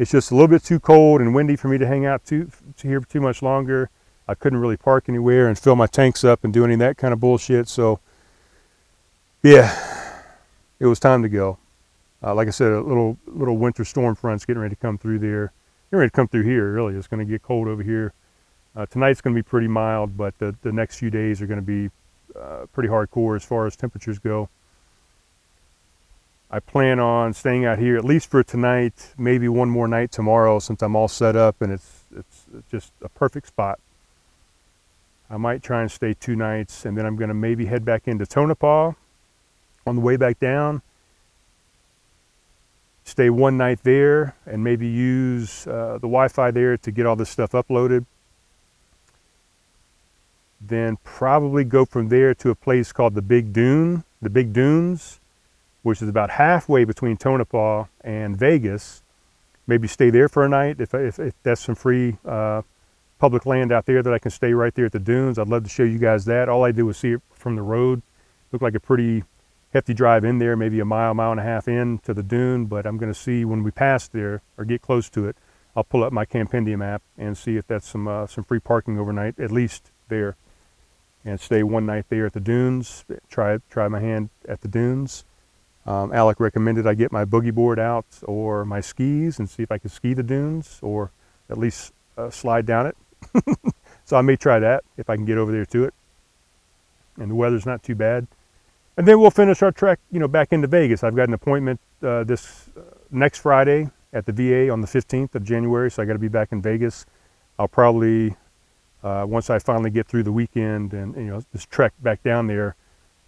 It's 0.00 0.10
just 0.10 0.30
a 0.30 0.34
little 0.34 0.48
bit 0.48 0.64
too 0.64 0.80
cold 0.80 1.20
and 1.20 1.34
windy 1.34 1.56
for 1.56 1.68
me 1.68 1.76
to 1.78 1.86
hang 1.86 2.06
out 2.06 2.24
too, 2.24 2.50
to 2.78 2.88
here 2.88 3.00
too 3.00 3.20
much 3.20 3.42
longer. 3.42 3.90
I 4.26 4.34
couldn't 4.34 4.58
really 4.58 4.76
park 4.76 5.04
anywhere 5.08 5.48
and 5.48 5.58
fill 5.58 5.76
my 5.76 5.86
tanks 5.86 6.24
up 6.24 6.42
and 6.44 6.52
do 6.52 6.64
any 6.64 6.74
of 6.74 6.80
that 6.80 6.96
kind 6.96 7.12
of 7.12 7.20
bullshit. 7.20 7.68
So, 7.68 8.00
yeah, 9.42 9.76
it 10.78 10.86
was 10.86 10.98
time 10.98 11.22
to 11.22 11.28
go. 11.28 11.58
Uh, 12.22 12.34
like 12.34 12.48
I 12.48 12.50
said, 12.50 12.72
a 12.72 12.80
little 12.80 13.18
little 13.26 13.58
winter 13.58 13.84
storm 13.84 14.14
front's 14.14 14.44
getting 14.44 14.62
ready 14.62 14.74
to 14.74 14.80
come 14.80 14.96
through 14.96 15.18
there. 15.18 15.52
Getting 15.90 16.00
ready 16.00 16.10
to 16.10 16.16
come 16.16 16.28
through 16.28 16.44
here. 16.44 16.72
Really, 16.72 16.94
it's 16.94 17.06
going 17.06 17.24
to 17.26 17.30
get 17.30 17.42
cold 17.42 17.68
over 17.68 17.82
here 17.82 18.14
uh, 18.76 18.86
tonight's 18.86 19.20
going 19.20 19.34
to 19.34 19.38
be 19.38 19.46
pretty 19.46 19.68
mild, 19.68 20.16
but 20.16 20.38
the, 20.38 20.54
the 20.62 20.72
next 20.72 20.98
few 20.98 21.10
days 21.10 21.42
are 21.42 21.46
going 21.46 21.60
to 21.60 21.66
be 21.66 21.90
uh, 22.38 22.66
pretty 22.72 22.88
hardcore 22.88 23.36
as 23.36 23.44
far 23.44 23.66
as 23.66 23.76
temperatures 23.76 24.18
go. 24.18 24.48
I 26.52 26.58
plan 26.58 26.98
on 26.98 27.32
staying 27.32 27.64
out 27.64 27.78
here 27.78 27.96
at 27.96 28.04
least 28.04 28.28
for 28.28 28.42
tonight, 28.42 29.14
maybe 29.16 29.48
one 29.48 29.70
more 29.70 29.86
night 29.86 30.10
tomorrow 30.10 30.58
since 30.58 30.82
I'm 30.82 30.96
all 30.96 31.06
set 31.06 31.36
up 31.36 31.62
and 31.62 31.72
it's, 31.72 32.02
it's, 32.16 32.46
just 32.68 32.92
a 33.02 33.08
perfect 33.08 33.46
spot. 33.46 33.78
I 35.30 35.36
might 35.36 35.62
try 35.62 35.80
and 35.80 35.90
stay 35.90 36.12
two 36.12 36.34
nights 36.34 36.84
and 36.84 36.98
then 36.98 37.06
I'm 37.06 37.14
going 37.14 37.28
to 37.28 37.34
maybe 37.34 37.66
head 37.66 37.84
back 37.84 38.08
into 38.08 38.26
Tonopah 38.26 38.94
on 39.86 39.94
the 39.94 40.00
way 40.00 40.16
back 40.16 40.40
down. 40.40 40.82
stay 43.04 43.30
one 43.30 43.56
night 43.56 43.80
there, 43.82 44.34
and 44.44 44.62
maybe 44.62 44.86
use 44.88 45.66
uh, 45.68 45.94
the 45.94 46.08
Wi-Fi 46.08 46.50
there 46.50 46.76
to 46.76 46.90
get 46.90 47.06
all 47.06 47.16
this 47.16 47.30
stuff 47.30 47.52
uploaded. 47.52 48.06
Then 50.60 50.98
probably 51.04 51.64
go 51.64 51.84
from 51.84 52.08
there 52.08 52.34
to 52.34 52.50
a 52.50 52.54
place 52.54 52.92
called 52.92 53.14
the 53.14 53.22
Big 53.22 53.52
Dune, 53.52 54.04
the 54.20 54.30
Big 54.30 54.52
Dunes, 54.52 55.19
which 55.82 56.02
is 56.02 56.08
about 56.08 56.30
halfway 56.30 56.84
between 56.84 57.16
Tonopah 57.16 57.86
and 58.02 58.36
Vegas. 58.36 59.02
Maybe 59.66 59.88
stay 59.88 60.10
there 60.10 60.28
for 60.28 60.44
a 60.44 60.48
night 60.48 60.80
if, 60.80 60.94
if, 60.94 61.18
if 61.18 61.34
that's 61.42 61.60
some 61.60 61.74
free 61.74 62.18
uh, 62.24 62.62
public 63.18 63.46
land 63.46 63.72
out 63.72 63.86
there 63.86 64.02
that 64.02 64.12
I 64.12 64.18
can 64.18 64.30
stay 64.30 64.52
right 64.52 64.74
there 64.74 64.86
at 64.86 64.92
the 64.92 64.98
dunes. 64.98 65.38
I'd 65.38 65.48
love 65.48 65.64
to 65.64 65.70
show 65.70 65.84
you 65.84 65.98
guys 65.98 66.24
that. 66.24 66.48
All 66.48 66.64
I 66.64 66.72
do 66.72 66.88
is 66.88 66.96
see 66.96 67.12
it 67.12 67.20
from 67.32 67.56
the 67.56 67.62
road. 67.62 68.02
Looked 68.50 68.62
like 68.62 68.74
a 68.74 68.80
pretty 68.80 69.24
hefty 69.72 69.94
drive 69.94 70.24
in 70.24 70.38
there, 70.38 70.56
maybe 70.56 70.80
a 70.80 70.84
mile, 70.84 71.14
mile 71.14 71.30
and 71.30 71.40
a 71.40 71.44
half 71.44 71.68
in 71.68 71.98
to 71.98 72.12
the 72.12 72.22
dune, 72.22 72.66
but 72.66 72.86
I'm 72.86 72.98
going 72.98 73.12
to 73.12 73.18
see 73.18 73.44
when 73.44 73.62
we 73.62 73.70
pass 73.70 74.08
there 74.08 74.42
or 74.58 74.64
get 74.64 74.82
close 74.82 75.08
to 75.10 75.28
it, 75.28 75.36
I'll 75.76 75.84
pull 75.84 76.02
up 76.02 76.12
my 76.12 76.24
Campendium 76.24 76.84
app 76.84 77.02
and 77.16 77.38
see 77.38 77.56
if 77.56 77.66
that's 77.66 77.86
some, 77.86 78.08
uh, 78.08 78.26
some 78.26 78.42
free 78.42 78.58
parking 78.58 78.98
overnight, 78.98 79.38
at 79.38 79.52
least 79.52 79.92
there, 80.08 80.36
and 81.24 81.40
stay 81.40 81.62
one 81.62 81.86
night 81.86 82.06
there 82.08 82.26
at 82.26 82.32
the 82.32 82.40
dunes, 82.40 83.04
try, 83.28 83.58
try 83.70 83.86
my 83.86 84.00
hand 84.00 84.30
at 84.48 84.62
the 84.62 84.68
dunes. 84.68 85.24
Um, 85.86 86.12
Alec 86.12 86.40
recommended 86.40 86.86
I 86.86 86.94
get 86.94 87.10
my 87.10 87.24
boogie 87.24 87.54
board 87.54 87.78
out 87.78 88.06
or 88.24 88.64
my 88.64 88.80
skis 88.80 89.38
and 89.38 89.48
see 89.48 89.62
if 89.62 89.72
I 89.72 89.78
can 89.78 89.90
ski 89.90 90.14
the 90.14 90.22
dunes 90.22 90.78
or 90.82 91.10
at 91.48 91.58
least 91.58 91.92
uh, 92.18 92.30
slide 92.30 92.66
down 92.66 92.86
it. 92.86 92.96
so 94.04 94.16
I 94.16 94.22
may 94.22 94.36
try 94.36 94.58
that 94.58 94.84
if 94.96 95.08
I 95.08 95.16
can 95.16 95.24
get 95.24 95.38
over 95.38 95.52
there 95.52 95.66
to 95.66 95.84
it. 95.84 95.94
And 97.16 97.30
the 97.30 97.34
weather's 97.34 97.66
not 97.66 97.82
too 97.82 97.94
bad. 97.94 98.26
And 98.96 99.06
then 99.06 99.20
we'll 99.20 99.30
finish 99.30 99.62
our 99.62 99.72
trek, 99.72 99.98
you 100.10 100.20
know, 100.20 100.28
back 100.28 100.52
into 100.52 100.66
Vegas. 100.66 101.02
I've 101.02 101.16
got 101.16 101.28
an 101.28 101.34
appointment 101.34 101.80
uh, 102.02 102.24
this 102.24 102.68
uh, 102.76 102.82
next 103.10 103.38
Friday 103.38 103.90
at 104.12 104.26
the 104.26 104.32
VA 104.32 104.70
on 104.70 104.80
the 104.80 104.86
15th 104.86 105.34
of 105.34 105.44
January, 105.44 105.90
so 105.90 106.02
I 106.02 106.06
got 106.06 106.14
to 106.14 106.18
be 106.18 106.28
back 106.28 106.52
in 106.52 106.60
Vegas. 106.60 107.06
I'll 107.58 107.68
probably, 107.68 108.34
uh, 109.02 109.24
once 109.28 109.50
I 109.50 109.58
finally 109.58 109.90
get 109.90 110.06
through 110.06 110.24
the 110.24 110.32
weekend 110.32 110.92
and 110.92 111.14
you 111.16 111.26
know 111.26 111.42
this 111.52 111.64
trek 111.64 111.92
back 112.00 112.22
down 112.22 112.46
there, 112.46 112.74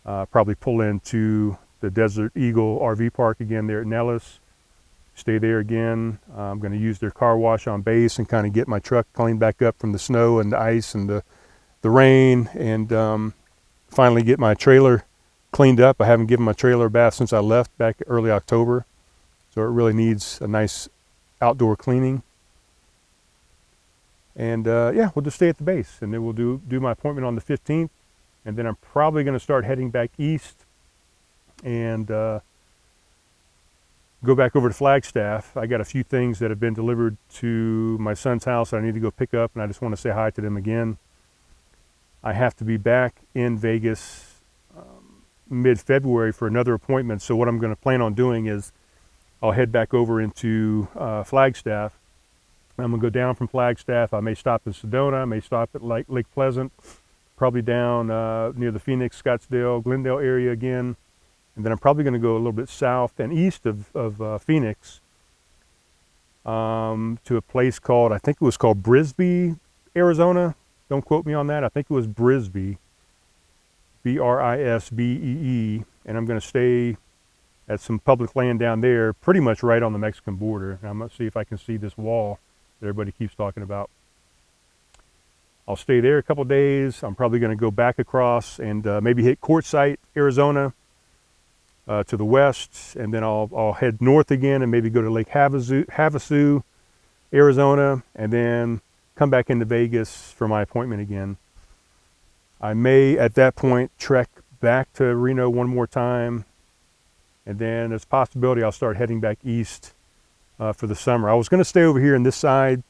uh, 0.05 0.27
probably 0.27 0.55
pull 0.55 0.81
into 0.81 1.57
the 1.83 1.91
Desert 1.91 2.33
Eagle 2.35 2.79
RV 2.79 3.13
Park 3.13 3.41
again 3.41 3.67
there 3.67 3.81
at 3.81 3.87
Nellis. 3.87 4.39
Stay 5.15 5.37
there 5.37 5.59
again. 5.59 6.19
I'm 6.35 6.59
going 6.59 6.73
to 6.73 6.79
use 6.79 6.99
their 7.01 7.11
car 7.11 7.37
wash 7.37 7.67
on 7.67 7.83
base 7.83 8.19
and 8.19 8.27
kind 8.27 8.47
of 8.47 8.55
get 8.55 8.67
my 8.67 8.79
truck 8.79 9.07
cleaned 9.13 9.41
back 9.41 9.61
up 9.61 9.79
from 9.79 9.93
the 9.93 9.99
snow 9.99 10.39
and 10.39 10.53
the 10.53 10.59
ice 10.59 10.95
and 10.95 11.11
the 11.11 11.23
the 11.83 11.91
rain, 11.91 12.49
and 12.55 12.93
um, 12.93 13.35
finally 13.89 14.23
get 14.23 14.39
my 14.39 14.55
trailer 14.55 15.05
cleaned 15.51 15.81
up. 15.81 16.01
I 16.01 16.07
haven't 16.07 16.27
given 16.27 16.45
my 16.45 16.53
trailer 16.53 16.87
a 16.87 16.91
bath 16.91 17.15
since 17.15 17.33
I 17.33 17.41
left 17.41 17.77
back 17.77 17.97
early 18.07 18.31
October, 18.31 18.87
so 19.53 19.63
it 19.63 19.67
really 19.67 19.93
needs 19.93 20.41
a 20.41 20.47
nice 20.47 20.89
outdoor 21.41 21.75
cleaning. 21.75 22.23
And 24.37 24.69
uh, 24.69 24.93
yeah, 24.95 25.11
we'll 25.13 25.25
just 25.25 25.37
stay 25.37 25.49
at 25.49 25.59
the 25.59 25.65
base, 25.65 25.99
and 26.01 26.15
then 26.15 26.23
we'll 26.23 26.33
do 26.33 26.63
do 26.67 26.79
my 26.79 26.93
appointment 26.93 27.27
on 27.27 27.35
the 27.35 27.43
15th, 27.43 27.91
and 28.45 28.57
then 28.57 28.65
I'm 28.65 28.77
probably 28.77 29.25
going 29.25 29.37
to 29.37 29.41
start 29.41 29.65
heading 29.65 29.91
back 29.91 30.11
east 30.17 30.62
and 31.63 32.11
uh, 32.11 32.41
go 34.25 34.35
back 34.35 34.55
over 34.55 34.69
to 34.69 34.75
Flagstaff. 34.75 35.57
I 35.57 35.67
got 35.67 35.81
a 35.81 35.85
few 35.85 36.03
things 36.03 36.39
that 36.39 36.51
have 36.51 36.61
been 36.61 36.75
delivered 36.75 37.17
to 37.35 37.99
my 37.99 38.15
son's 38.15 38.45
house 38.45 38.71
that 38.71 38.79
I 38.79 38.81
need 38.81 38.95
to 38.95 39.01
go 39.01 39.11
pick 39.11 39.35
up, 39.35 39.51
and 39.55 39.63
I 39.63 39.67
just 39.67 39.83
want 39.83 39.95
to 39.95 40.01
say 40.01 40.11
hi 40.11 40.31
to 40.31 40.41
them 40.41 40.57
again. 40.57 40.99
I 42.23 42.33
have 42.35 42.57
to 42.57 42.65
be 42.65 42.77
back 42.77 43.17
in 43.35 43.59
Vegas 43.59 44.41
um, 44.77 45.23
mid-February 45.51 46.33
for 46.33 46.47
another 46.47 46.73
appointment. 46.75 47.21
So 47.21 47.35
what 47.35 47.49
I'm 47.49 47.59
going 47.59 47.73
to 47.73 47.81
plan 47.81 48.01
on 48.01 48.15
doing 48.15 48.47
is 48.47 48.73
I'll 49.43 49.53
head 49.53 49.73
back 49.73 49.93
over 49.93 50.21
into 50.21 50.87
uh, 50.95 51.25
Flagstaff. 51.25 51.93
I'm 52.79 52.91
going 52.91 53.01
to 53.01 53.07
go 53.07 53.11
down 53.11 53.35
from 53.35 53.49
Flagstaff. 53.49 54.15
I 54.15 54.21
may 54.21 54.35
stop 54.35 54.63
in 54.67 54.73
Sedona. 54.73 55.23
I 55.23 55.25
may 55.25 55.41
stop 55.41 55.71
at 55.75 55.83
Lake, 55.83 56.07
Lake 56.09 56.27
Pleasant, 56.33 56.73
probably 57.37 57.61
down 57.61 58.11
uh, 58.11 58.53
near 58.55 58.71
the 58.71 58.79
Phoenix, 58.79 59.21
Scottsdale, 59.21 59.83
Glendale 59.83 60.19
area 60.19 60.53
again. 60.53 60.97
And 61.55 61.65
then 61.65 61.73
I'm 61.73 61.79
probably 61.79 62.03
going 62.05 62.15
to 62.15 62.21
go 62.21 62.33
a 62.33 62.39
little 62.39 62.53
bit 62.53 62.69
south 62.69 63.21
and 63.21 63.33
east 63.33 63.67
of, 63.67 63.95
of 63.95 64.23
uh, 64.23 64.39
Phoenix 64.39 65.01
um, 66.47 67.19
to 67.25 67.37
a 67.37 67.43
place 67.43 67.79
called, 67.79 68.13
I 68.13 68.19
think 68.19 68.39
it 68.41 68.45
was 68.45 68.57
called 68.57 68.83
Brisbee, 68.83 69.59
Arizona. 69.95 70.55
Don't 70.89 71.05
quote 71.05 71.27
me 71.27 71.35
on 71.35 71.47
that. 71.49 71.63
I 71.63 71.69
think 71.69 71.87
it 71.91 71.95
was 71.95 72.07
Brisbee, 72.07 72.79
B 74.03 74.19
R 74.19 74.41
I 74.41 74.61
S 74.61 74.91
B 74.91 75.03
E 75.05 75.79
E. 75.79 75.85
And 76.07 76.17
I'm 76.17 76.27
going 76.27 76.41
to 76.41 76.47
stay 76.47 76.97
at 77.69 77.81
some 77.81 77.99
public 77.99 78.35
land 78.35 78.59
down 78.59 78.81
there, 78.81 79.13
pretty 79.13 79.41
much 79.41 79.63
right 79.63 79.83
on 79.83 79.93
the 79.93 79.99
Mexican 79.99 80.37
border. 80.37 80.79
And 80.81 80.91
I'm 80.91 80.99
going 80.99 81.11
to 81.11 81.17
see 81.17 81.27
if 81.27 81.37
I 81.37 81.45
can 81.45 81.59
see 81.59 81.77
this 81.77 81.97
wall 81.97 82.39
that 82.81 82.89
everybody 82.89 83.13
keeps 83.13 83.35
talking 83.35 83.63
about. 83.63 83.91
I'll 85.69 85.77
stay 85.77 86.01
there 86.01 86.19
a 86.19 86.23
couple 86.23 86.43
days. 86.45 87.05
I'm 87.05 87.15
probably 87.15 87.39
going 87.39 87.57
to 87.57 87.61
go 87.61 87.71
back 87.71 87.99
across 87.99 88.59
and 88.59 88.85
uh, 88.87 89.01
maybe 89.01 89.23
hit 89.23 89.41
Quartzsite, 89.41 89.99
Arizona 90.17 90.73
uh, 91.89 92.05
to 92.05 92.17
the 92.17 92.25
west, 92.25 92.97
and 92.97 93.13
then 93.13 93.25
I'll, 93.25 93.51
I'll 93.57 93.73
head 93.73 94.01
north 94.01 94.31
again 94.31 94.63
and 94.63 94.71
maybe 94.71 94.91
go 94.91 95.03
to 95.03 95.11
Lake 95.11 95.31
Havasu, 95.31 95.87
Havasu, 95.87 96.63
Arizona, 97.33 98.03
and 98.15 98.33
then 98.33 98.81
come 99.15 99.31
back 99.31 99.51
into 99.51 99.65
Vegas 99.65 100.33
for 100.33 100.47
my 100.47 100.63
appointment 100.63 101.03
again. 101.03 101.37
I 102.61 102.75
may 102.75 103.19
at 103.19 103.35
that 103.35 103.57
point 103.57 103.91
trek 103.99 104.29
back 104.61 104.93
to 104.95 105.17
Reno 105.17 105.51
one 105.51 105.69
more 105.69 105.87
time, 105.87 106.45
and 107.45 107.59
then 107.59 107.91
there's 107.91 108.05
a 108.05 108.07
possibility 108.07 108.63
I'll 108.63 108.71
start 108.71 108.97
heading 108.97 109.21
back 109.21 109.39
east 109.45 109.95
uh, 110.61 110.73
for 110.73 110.87
the 110.87 110.95
summer. 110.95 111.29
I 111.29 111.35
was 111.35 111.49
going 111.49 111.59
to 111.59 111.65
stay 111.65 111.83
over 111.83 112.01
here 112.01 112.15
in 112.15 112.23
this 112.23 112.37
side. 112.37 112.85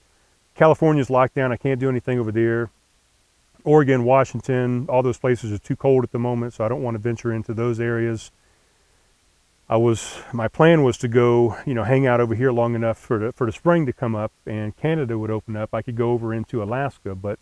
California's 0.54 1.08
locked 1.08 1.34
down. 1.34 1.50
I 1.50 1.56
can't 1.56 1.80
do 1.80 1.88
anything 1.88 2.18
over 2.18 2.30
there. 2.30 2.70
Oregon, 3.64 4.04
Washington, 4.04 4.86
all 4.88 5.02
those 5.02 5.18
places 5.18 5.52
are 5.52 5.58
too 5.58 5.76
cold 5.76 6.04
at 6.04 6.12
the 6.12 6.18
moment, 6.18 6.52
so 6.52 6.64
I 6.64 6.68
don't 6.68 6.82
want 6.82 6.96
to 6.96 6.98
venture 6.98 7.32
into 7.32 7.54
those 7.54 7.80
areas. 7.80 8.30
I 9.72 9.76
was 9.76 10.20
my 10.34 10.48
plan 10.48 10.82
was 10.82 10.98
to 10.98 11.08
go, 11.08 11.56
you 11.64 11.72
know, 11.72 11.84
hang 11.84 12.06
out 12.06 12.20
over 12.20 12.34
here 12.34 12.52
long 12.52 12.74
enough 12.74 12.98
for 12.98 13.18
the 13.18 13.32
for 13.32 13.46
the 13.46 13.52
spring 13.52 13.86
to 13.86 13.92
come 13.94 14.14
up 14.14 14.30
and 14.44 14.76
Canada 14.76 15.18
would 15.18 15.30
open 15.30 15.56
up. 15.56 15.72
I 15.72 15.80
could 15.80 15.96
go 15.96 16.10
over 16.10 16.34
into 16.34 16.62
Alaska, 16.62 17.14
but 17.14 17.38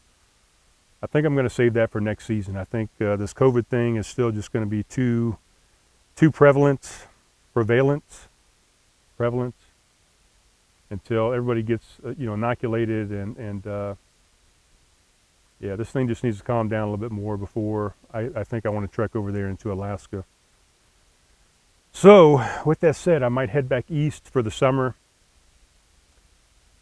I 1.02 1.08
think 1.08 1.26
I'm 1.26 1.34
going 1.34 1.48
to 1.48 1.50
save 1.50 1.74
that 1.74 1.90
for 1.90 2.00
next 2.00 2.26
season. 2.26 2.56
I 2.56 2.62
think 2.62 2.90
uh, 3.00 3.16
this 3.16 3.34
COVID 3.34 3.66
thing 3.66 3.96
is 3.96 4.06
still 4.06 4.30
just 4.30 4.52
going 4.52 4.64
to 4.64 4.70
be 4.70 4.84
too 4.84 5.38
too 6.14 6.30
prevalent, 6.30 7.08
prevalent, 7.52 8.04
prevalent 9.16 9.56
until 10.88 11.32
everybody 11.32 11.64
gets 11.64 11.96
uh, 12.06 12.10
you 12.10 12.26
know 12.26 12.34
inoculated 12.34 13.10
and 13.10 13.36
and 13.38 13.66
uh, 13.66 13.94
yeah, 15.58 15.74
this 15.74 15.90
thing 15.90 16.06
just 16.06 16.22
needs 16.22 16.38
to 16.38 16.44
calm 16.44 16.68
down 16.68 16.82
a 16.82 16.92
little 16.92 17.08
bit 17.08 17.10
more 17.10 17.36
before 17.36 17.96
I, 18.14 18.30
I 18.36 18.44
think 18.44 18.66
I 18.66 18.68
want 18.68 18.88
to 18.88 18.94
trek 18.94 19.16
over 19.16 19.32
there 19.32 19.48
into 19.48 19.72
Alaska. 19.72 20.24
So, 21.92 22.44
with 22.64 22.80
that 22.80 22.96
said, 22.96 23.22
I 23.22 23.28
might 23.28 23.50
head 23.50 23.68
back 23.68 23.90
east 23.90 24.28
for 24.28 24.42
the 24.42 24.50
summer 24.50 24.94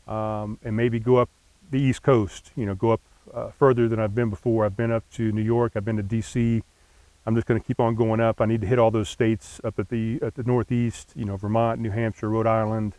um, 0.06 0.58
and 0.62 0.76
maybe 0.76 0.98
go 0.98 1.16
up 1.16 1.28
the 1.70 1.80
East 1.80 2.02
Coast, 2.02 2.50
you 2.56 2.66
know, 2.66 2.74
go 2.74 2.92
up 2.92 3.00
uh, 3.32 3.50
further 3.50 3.88
than 3.88 4.00
I've 4.00 4.14
been 4.14 4.30
before. 4.30 4.64
I've 4.64 4.76
been 4.76 4.90
up 4.92 5.04
to 5.14 5.32
New 5.32 5.42
York, 5.42 5.72
I've 5.74 5.84
been 5.84 5.96
to 5.96 6.02
DC. 6.02 6.62
I'm 7.26 7.34
just 7.34 7.46
going 7.46 7.60
to 7.60 7.66
keep 7.66 7.78
on 7.78 7.94
going 7.94 8.20
up. 8.20 8.40
I 8.40 8.46
need 8.46 8.62
to 8.62 8.66
hit 8.66 8.78
all 8.78 8.90
those 8.90 9.10
states 9.10 9.60
up 9.62 9.78
at 9.78 9.90
the 9.90 10.18
at 10.22 10.34
the 10.34 10.44
Northeast, 10.44 11.12
you 11.14 11.26
know, 11.26 11.36
Vermont, 11.36 11.78
New 11.78 11.90
Hampshire, 11.90 12.30
Rhode 12.30 12.46
Island, 12.46 12.94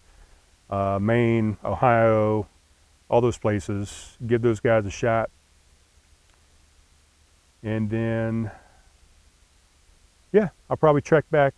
uh, 0.69 0.99
Maine, 1.01 1.57
Ohio, 1.65 2.47
all 3.09 3.21
those 3.21 3.39
places. 3.39 4.17
Give 4.27 4.43
those 4.43 4.59
guys 4.59 4.85
a 4.85 4.91
shot. 4.91 5.31
And 7.63 7.89
then, 7.89 8.51
yeah, 10.31 10.49
I'll 10.69 10.77
probably 10.77 11.01
trek 11.01 11.25
back 11.31 11.55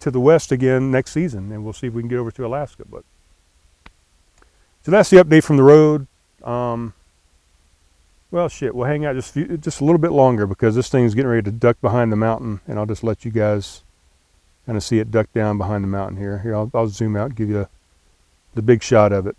to 0.00 0.10
the 0.10 0.20
west 0.20 0.52
again 0.52 0.90
next 0.90 1.12
season, 1.12 1.52
and 1.52 1.64
we'll 1.64 1.72
see 1.72 1.88
if 1.88 1.92
we 1.94 2.02
can 2.02 2.08
get 2.08 2.18
over 2.18 2.30
to 2.30 2.46
Alaska. 2.46 2.84
But 2.88 3.04
so 4.82 4.90
that's 4.90 5.10
the 5.10 5.16
update 5.18 5.44
from 5.44 5.56
the 5.56 5.62
road. 5.62 6.06
Um, 6.44 6.94
well, 8.30 8.48
shit, 8.48 8.74
we'll 8.74 8.86
hang 8.86 9.04
out 9.04 9.16
just 9.16 9.32
few, 9.32 9.56
just 9.56 9.80
a 9.80 9.84
little 9.84 9.98
bit 9.98 10.12
longer 10.12 10.46
because 10.46 10.74
this 10.74 10.88
thing's 10.88 11.14
getting 11.14 11.30
ready 11.30 11.42
to 11.42 11.50
duck 11.50 11.80
behind 11.80 12.12
the 12.12 12.16
mountain, 12.16 12.60
and 12.66 12.78
I'll 12.78 12.86
just 12.86 13.02
let 13.02 13.24
you 13.24 13.30
guys 13.30 13.82
kind 14.66 14.76
of 14.76 14.84
see 14.84 14.98
it 14.98 15.10
duck 15.10 15.32
down 15.32 15.58
behind 15.58 15.82
the 15.82 15.88
mountain 15.88 16.18
here. 16.18 16.38
Here, 16.40 16.54
I'll, 16.54 16.70
I'll 16.74 16.88
zoom 16.88 17.16
out 17.16 17.26
and 17.26 17.36
give 17.36 17.48
you 17.48 17.62
a, 17.62 17.68
the 18.54 18.62
big 18.62 18.82
shot 18.82 19.12
of 19.12 19.26
it 19.26 19.36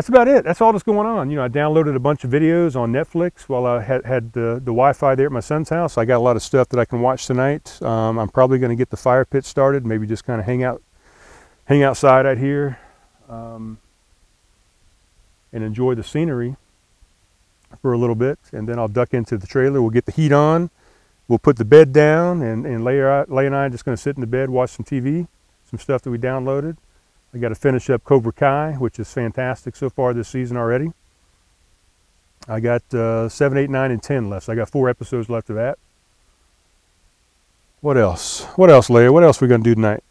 that's 0.00 0.08
about 0.08 0.28
it. 0.28 0.44
That's 0.44 0.62
all 0.62 0.72
that's 0.72 0.82
going 0.82 1.06
on. 1.06 1.28
You 1.28 1.36
know, 1.36 1.44
I 1.44 1.48
downloaded 1.48 1.94
a 1.94 1.98
bunch 1.98 2.24
of 2.24 2.30
videos 2.30 2.74
on 2.74 2.90
Netflix 2.90 3.42
while 3.50 3.66
I 3.66 3.82
had, 3.82 4.06
had 4.06 4.32
the, 4.32 4.54
the 4.54 4.72
Wi-Fi 4.72 5.14
there 5.14 5.26
at 5.26 5.32
my 5.32 5.40
son's 5.40 5.68
house. 5.68 5.98
I 5.98 6.06
got 6.06 6.16
a 6.16 6.24
lot 6.24 6.36
of 6.36 6.42
stuff 6.42 6.70
that 6.70 6.80
I 6.80 6.86
can 6.86 7.02
watch 7.02 7.26
tonight. 7.26 7.82
Um, 7.82 8.18
I'm 8.18 8.30
probably 8.30 8.58
going 8.58 8.70
to 8.70 8.76
get 8.76 8.88
the 8.88 8.96
fire 8.96 9.26
pit 9.26 9.44
started. 9.44 9.84
Maybe 9.84 10.06
just 10.06 10.24
kind 10.24 10.40
of 10.40 10.46
hang 10.46 10.62
out, 10.64 10.82
hang 11.66 11.82
outside 11.82 12.24
out 12.24 12.38
here, 12.38 12.78
um, 13.28 13.76
and 15.52 15.62
enjoy 15.62 15.94
the 15.94 16.02
scenery 16.02 16.56
for 17.82 17.92
a 17.92 17.98
little 17.98 18.16
bit. 18.16 18.38
And 18.52 18.66
then 18.66 18.78
I'll 18.78 18.88
duck 18.88 19.12
into 19.12 19.36
the 19.36 19.46
trailer. 19.46 19.82
We'll 19.82 19.90
get 19.90 20.06
the 20.06 20.12
heat 20.12 20.32
on. 20.32 20.70
we'll 21.28 21.38
put 21.38 21.58
the 21.58 21.66
bed 21.66 21.92
down, 21.92 22.40
and, 22.40 22.64
and 22.64 22.84
Leia, 22.84 23.28
and 23.28 23.54
I 23.54 23.66
are 23.66 23.68
just 23.68 23.84
going 23.84 23.98
to 23.98 24.02
sit 24.02 24.16
in 24.16 24.22
the 24.22 24.26
bed, 24.26 24.48
watch 24.48 24.70
some 24.70 24.86
TV, 24.86 25.28
some 25.68 25.78
stuff 25.78 26.00
that 26.00 26.10
we 26.10 26.16
downloaded. 26.16 26.78
I 27.32 27.38
got 27.38 27.50
to 27.50 27.54
finish 27.54 27.88
up 27.90 28.02
Cobra 28.02 28.32
Kai, 28.32 28.72
which 28.72 28.98
is 28.98 29.12
fantastic 29.12 29.76
so 29.76 29.88
far 29.88 30.12
this 30.12 30.28
season 30.28 30.56
already. 30.56 30.92
I 32.48 32.58
got 32.58 32.82
uh, 32.92 33.28
7, 33.28 33.56
8, 33.56 33.70
9, 33.70 33.90
and 33.90 34.02
10 34.02 34.28
left. 34.28 34.46
So 34.46 34.52
I 34.52 34.56
got 34.56 34.68
four 34.68 34.88
episodes 34.88 35.28
left 35.28 35.50
of 35.50 35.56
that. 35.56 35.78
What 37.80 37.96
else? 37.96 38.44
What 38.56 38.68
else, 38.68 38.88
Leia? 38.88 39.12
What 39.12 39.22
else 39.22 39.40
are 39.40 39.44
we 39.44 39.48
going 39.48 39.62
to 39.62 39.70
do 39.70 39.74
tonight? 39.74 40.02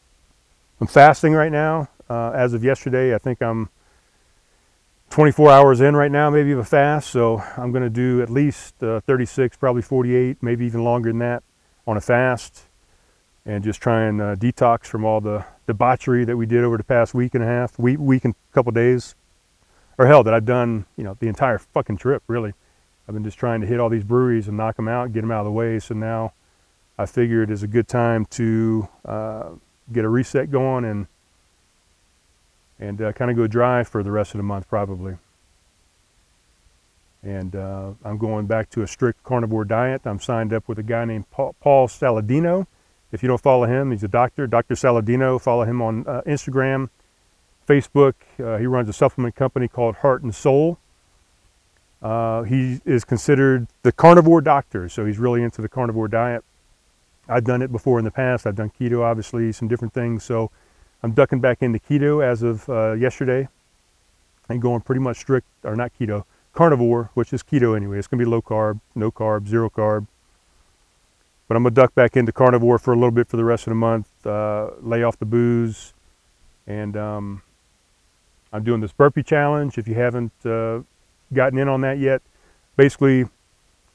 I'm 0.79 0.88
fasting 0.88 1.34
right 1.34 1.51
now. 1.51 1.89
Uh, 2.10 2.32
as 2.32 2.53
of 2.53 2.63
yesterday, 2.63 3.13
I 3.13 3.17
think 3.17 3.41
I'm 3.41 3.69
24 5.10 5.51
hours 5.51 5.82
in 5.82 5.95
right 5.95 6.12
now, 6.12 6.29
maybe 6.29 6.51
of 6.53 6.60
a 6.60 6.63
fast. 6.63 7.10
So 7.10 7.43
I'm 7.58 7.71
going 7.71 7.84
to 7.84 7.89
do 7.89 8.21
at 8.21 8.29
least 8.29 8.82
uh, 8.82 9.01
36, 9.01 9.58
probably 9.58 9.82
48, 9.82 10.41
maybe 10.41 10.65
even 10.65 10.84
longer 10.84 11.10
than 11.10 11.19
that 11.19 11.43
on 11.86 11.97
a 11.97 12.01
fast 12.01 12.68
and 13.50 13.64
just 13.64 13.82
try 13.82 14.04
and 14.04 14.22
uh, 14.22 14.36
detox 14.36 14.86
from 14.86 15.04
all 15.04 15.20
the 15.20 15.44
debauchery 15.66 16.24
that 16.24 16.38
we 16.38 16.46
did 16.46 16.64
over 16.64 16.78
the 16.78 16.84
past 16.84 17.16
week 17.16 17.34
and 17.34 17.44
a 17.44 17.48
half, 17.48 17.80
week, 17.80 17.98
week 17.98 18.24
and 18.24 18.36
a 18.36 18.54
couple 18.54 18.72
days, 18.72 19.16
or 19.98 20.06
hell, 20.06 20.24
that 20.24 20.36
I've 20.36 20.46
done, 20.46 20.86
you 20.96 21.04
know, 21.04 21.18
the 21.20 21.28
entire 21.28 21.58
fucking 21.58 21.98
trip, 21.98 22.22
really. 22.28 22.54
I've 23.08 23.16
been 23.16 23.24
just 23.24 23.40
trying 23.40 23.62
to 23.62 23.68
hit 23.68 23.80
all 23.80 23.90
these 23.90 24.04
breweries 24.04 24.48
and 24.48 24.56
knock 24.56 24.76
them 24.76 24.88
out, 24.88 25.14
get 25.14 25.22
them 25.22 25.32
out 25.32 25.40
of 25.40 25.46
the 25.46 25.52
way. 25.52 25.80
So 25.80 25.96
now 25.96 26.34
I 26.96 27.08
figured 27.08 27.50
it's 27.50 27.64
a 27.64 27.68
good 27.68 27.88
time 27.88 28.26
to 28.26 28.88
uh, 29.04 29.50
get 29.92 30.06
a 30.06 30.10
reset 30.10 30.52
going 30.52 30.86
and 30.86 31.08
and 32.78 33.02
uh, 33.02 33.12
kind 33.14 33.32
of 33.32 33.36
go 33.36 33.48
dry 33.48 33.84
for 33.84 34.04
the 34.04 34.12
rest 34.12 34.36
of 34.36 34.38
the 34.38 34.44
month, 34.44 34.70
probably. 34.70 35.18
And 37.24 37.56
uh, 37.56 37.94
I'm 38.06 38.20
going 38.20 38.46
back 38.46 38.70
to 38.70 38.84
a 38.84 38.88
strict 38.88 39.24
carnivore 39.24 39.66
diet. 39.66 40.04
I'm 40.06 40.20
signed 40.20 40.54
up 40.54 40.68
with 40.70 40.78
a 40.78 40.84
guy 40.84 41.04
named 41.04 41.30
Paul, 41.32 41.56
Paul 41.60 41.88
Saladino 41.88 42.68
if 43.12 43.24
you 43.24 43.28
don't 43.28 43.41
follow 43.41 43.65
him, 43.65 43.91
he's 43.91 44.04
a 44.04 44.08
doctor, 44.08 44.45
Dr. 44.48 44.76
Saladino. 44.76 45.41
Follow 45.41 45.63
him 45.63 45.82
on 45.82 46.06
uh, 46.08 46.22
Instagram, 46.28 46.89
Facebook. 47.67 48.13
Uh, 48.39 48.58
he 48.58 48.67
runs 48.67 48.88
a 48.88 48.93
supplement 48.93 49.36
company 49.36 49.67
called 49.67 49.95
Heart 49.98 50.24
and 50.24 50.34
Soil. 50.34 50.78
Uh, 52.02 52.43
he 52.43 52.80
is 52.86 53.04
considered 53.04 53.67
the 53.84 53.91
carnivore 53.91 54.41
doctor, 54.41 54.88
so 54.88 55.06
he's 55.06 55.17
really 55.17 55.43
into 55.43 55.62
the 55.62 55.67
carnivore 55.67 56.08
diet. 56.08 56.43
I've 57.28 57.43
done 57.43 57.62
it 57.62 57.72
before 57.72 58.00
in 58.00 58.06
the 58.06 58.12
past. 58.12 58.48
I've 58.48 58.56
done 58.56 58.72
keto, 58.80 59.02
obviously, 59.02 59.52
some 59.52 59.67
different 59.67 59.93
things. 59.93 60.24
So 60.24 60.52
I'm 61.04 61.12
ducking 61.12 61.41
back 61.41 61.62
into 61.62 61.80
keto 61.80 62.24
as 62.24 62.41
of 62.41 62.69
uh, 62.69 62.93
yesterday 62.93 63.48
and 64.48 64.62
going 64.62 64.82
pretty 64.82 65.02
much 65.02 65.17
strict, 65.17 65.48
or 65.63 65.76
not 65.76 65.91
keto, 66.00 66.24
carnivore, 66.54 67.12
which 67.15 67.34
is 67.34 67.43
keto 67.43 67.76
anyway. 67.76 68.00
It's 68.00 68.08
going 68.08 68.19
to 68.19 68.26
be 68.26 68.30
low 68.30 68.41
carb, 68.41 68.80
no 68.95 69.12
carb, 69.12 69.48
zero 69.48 69.69
carb 69.69 70.08
but 71.50 71.58
I'm 71.58 71.64
gonna 71.64 71.74
duck 71.74 71.96
back 71.96 72.16
into 72.16 72.32
carnivore 72.32 72.78
for 72.78 72.94
a 72.94 72.96
little 72.96 73.12
bit 73.12 73.28
for 73.28 73.36
the 73.36 73.44
rest 73.44 73.66
of 73.66 73.72
the 73.72 73.76
month, 73.76 74.08
uh, 74.26 74.70
lay 74.82 75.02
off 75.02 75.18
the 75.18 75.26
booze, 75.26 75.94
and 76.68 76.96
um, 76.96 77.42
I'm 78.54 78.64
doing 78.64 78.82
this 78.82 78.92
burpee 78.92 79.24
challenge. 79.24 79.80
If 79.80 79.88
you 79.88 79.96
haven't 79.96 80.32
uh, 80.46 80.82
gotten 81.34 81.58
in 81.58 81.68
on 81.68 81.82
that 81.82 81.98
yet, 81.98 82.22
basically, 82.78 83.26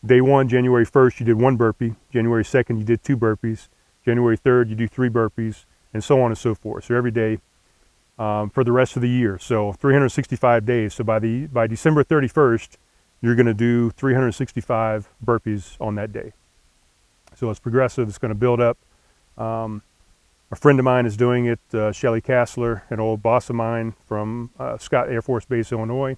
day 0.05 0.21
one, 0.21 0.49
January 0.49 0.85
1st, 0.85 1.21
you 1.21 1.27
did 1.27 1.41
one 1.41 1.57
burpee. 1.57 1.95
January 2.13 2.43
2nd, 2.43 2.79
you 2.79 2.85
did 2.85 3.05
two 3.05 3.17
burpees. 3.17 3.69
January 4.05 4.37
3rd, 4.37 4.71
you 4.71 4.75
do 4.75 4.89
three 4.89 5.09
burpees, 5.09 5.65
and 5.95 6.03
so 6.03 6.21
on 6.21 6.33
and 6.33 6.39
so 6.39 6.57
forth. 6.57 6.87
So 6.87 6.97
every 6.97 7.13
day 7.13 7.39
um, 8.19 8.51
for 8.51 8.65
the 8.65 8.73
rest 8.73 8.97
of 8.97 9.03
the 9.03 9.09
year. 9.09 9.39
So 9.39 9.73
365 9.75 10.67
days. 10.67 10.95
So 10.95 11.05
by 11.05 11.21
the 11.21 11.47
by 11.47 11.69
December 11.69 12.03
31st, 12.03 12.77
you're 13.23 13.37
going 13.37 13.47
to 13.47 13.55
do 13.55 13.91
365 13.91 15.09
burpees 15.25 15.77
on 15.81 15.95
that 15.95 16.13
day. 16.13 16.33
So 17.37 17.51
it's 17.51 17.61
progressive. 17.61 18.09
It's 18.09 18.19
going 18.19 18.31
to 18.31 18.39
build 18.39 18.61
up. 18.61 18.79
Um, 19.37 19.83
a 20.51 20.57
friend 20.57 20.79
of 20.79 20.85
mine 20.85 21.07
is 21.07 21.17
doing 21.17 21.47
it, 21.47 21.61
uh, 21.73 21.91
Shelly 21.91 22.21
Castler, 22.21 22.83
an 22.91 23.01
old 23.01 23.23
boss 23.23 23.51
of 23.51 23.57
mine 23.57 23.95
from 24.07 24.51
uh, 24.59 24.79
Scott 24.79 25.09
Air 25.09 25.23
Force 25.23 25.45
Base, 25.45 25.73
Illinois. 25.73 26.17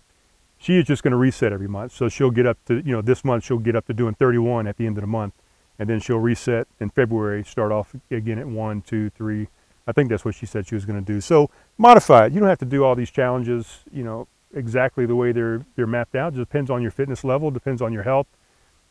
She 0.59 0.79
is 0.79 0.85
just 0.85 1.03
going 1.03 1.13
to 1.13 1.17
reset 1.17 1.53
every 1.53 1.69
month. 1.69 1.93
So 1.93 2.09
she'll 2.09 2.31
get 2.31 2.47
up 2.47 2.59
to, 2.67 2.83
you 2.85 2.93
know, 2.93 3.03
this 3.03 3.25
month 3.25 3.45
she'll 3.45 3.59
get 3.59 3.77
up 3.77 3.87
to 3.87 3.95
doing 3.95 4.15
31 4.15 4.67
at 4.67 4.77
the 4.77 4.87
end 4.87 4.99
of 4.99 5.03
the 5.03 5.09
month. 5.09 5.35
And 5.79 5.89
then 5.89 6.01
she'll 6.01 6.19
reset 6.19 6.67
in 6.81 6.91
February, 6.91 7.45
start 7.45 7.73
off 7.73 7.95
again 8.11 8.39
at 8.39 8.47
one, 8.47 8.83
two, 8.83 9.11
three. 9.11 9.49
I 9.87 9.93
think 9.93 10.11
that's 10.11 10.25
what 10.25 10.35
she 10.35 10.47
said 10.47 10.67
she 10.67 10.75
was 10.75 10.85
going 10.85 11.03
to 11.03 11.13
do. 11.13 11.21
So 11.21 11.51
modify 11.79 12.27
it. 12.27 12.33
You 12.33 12.41
don't 12.41 12.49
have 12.49 12.59
to 12.59 12.65
do 12.65 12.85
all 12.85 12.95
these 12.95 13.11
challenges, 13.11 13.85
you 13.93 14.03
know, 14.03 14.27
exactly 14.55 15.07
the 15.07 15.17
way 15.17 15.33
they're, 15.33 15.65
they're 15.77 15.87
mapped 15.87 16.15
out. 16.15 16.35
It 16.35 16.39
depends 16.39 16.71
on 16.71 16.83
your 16.83 16.91
fitness 16.91 17.25
level, 17.25 17.51
depends 17.51 17.83
on 17.83 17.93
your 17.93 18.03
health 18.03 18.27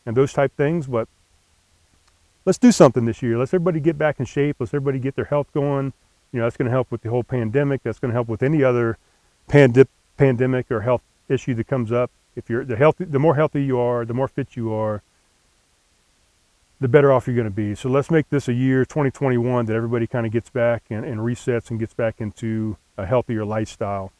and 0.05 0.15
those 0.15 0.31
type 0.31 0.55
things. 0.55 0.87
But 0.87 1.07
let's 2.45 2.57
do 2.57 2.71
something 2.71 3.05
this 3.05 3.21
year. 3.21 3.37
Let's 3.37 3.53
everybody 3.53 3.79
get 3.79 3.97
back 3.97 4.19
in 4.19 4.25
shape. 4.25 4.57
Let's 4.59 4.73
everybody 4.73 4.99
get 4.99 5.15
their 5.15 5.25
health 5.25 5.51
going. 5.53 5.93
You 6.31 6.39
know, 6.39 6.45
that's 6.45 6.57
going 6.57 6.67
to 6.67 6.71
help 6.71 6.91
with 6.91 7.01
the 7.01 7.09
whole 7.09 7.23
pandemic. 7.23 7.83
That's 7.83 7.99
going 7.99 8.09
to 8.09 8.13
help 8.13 8.27
with 8.27 8.43
any 8.43 8.63
other 8.63 8.97
pandi- 9.49 9.87
pandemic 10.17 10.71
or 10.71 10.81
health 10.81 11.01
issue 11.27 11.53
that 11.55 11.67
comes 11.67 11.91
up. 11.91 12.11
If 12.35 12.49
you're 12.49 12.65
the 12.65 12.75
healthy, 12.75 13.05
the 13.05 13.19
more 13.19 13.35
healthy 13.35 13.63
you 13.63 13.79
are, 13.79 14.05
the 14.05 14.13
more 14.13 14.27
fit 14.27 14.55
you 14.55 14.73
are, 14.73 15.01
the 16.81 16.87
better 16.87 17.11
off 17.11 17.27
you're 17.27 17.35
going 17.35 17.45
to 17.45 17.51
be. 17.51 17.73
So 17.73 17.89
let's 17.89 18.11
make 18.11 18.29
this 18.29 18.47
a 18.47 18.53
year 18.53 18.83
2021 18.83 19.65
that 19.65 19.75
everybody 19.75 20.05
kind 20.07 20.25
of 20.25 20.31
gets 20.31 20.49
back 20.49 20.83
and, 20.89 21.05
and 21.05 21.21
resets 21.21 21.69
and 21.69 21.79
gets 21.79 21.93
back 21.93 22.15
into 22.19 22.77
a 22.97 23.05
healthier 23.05 23.45
lifestyle. 23.45 24.11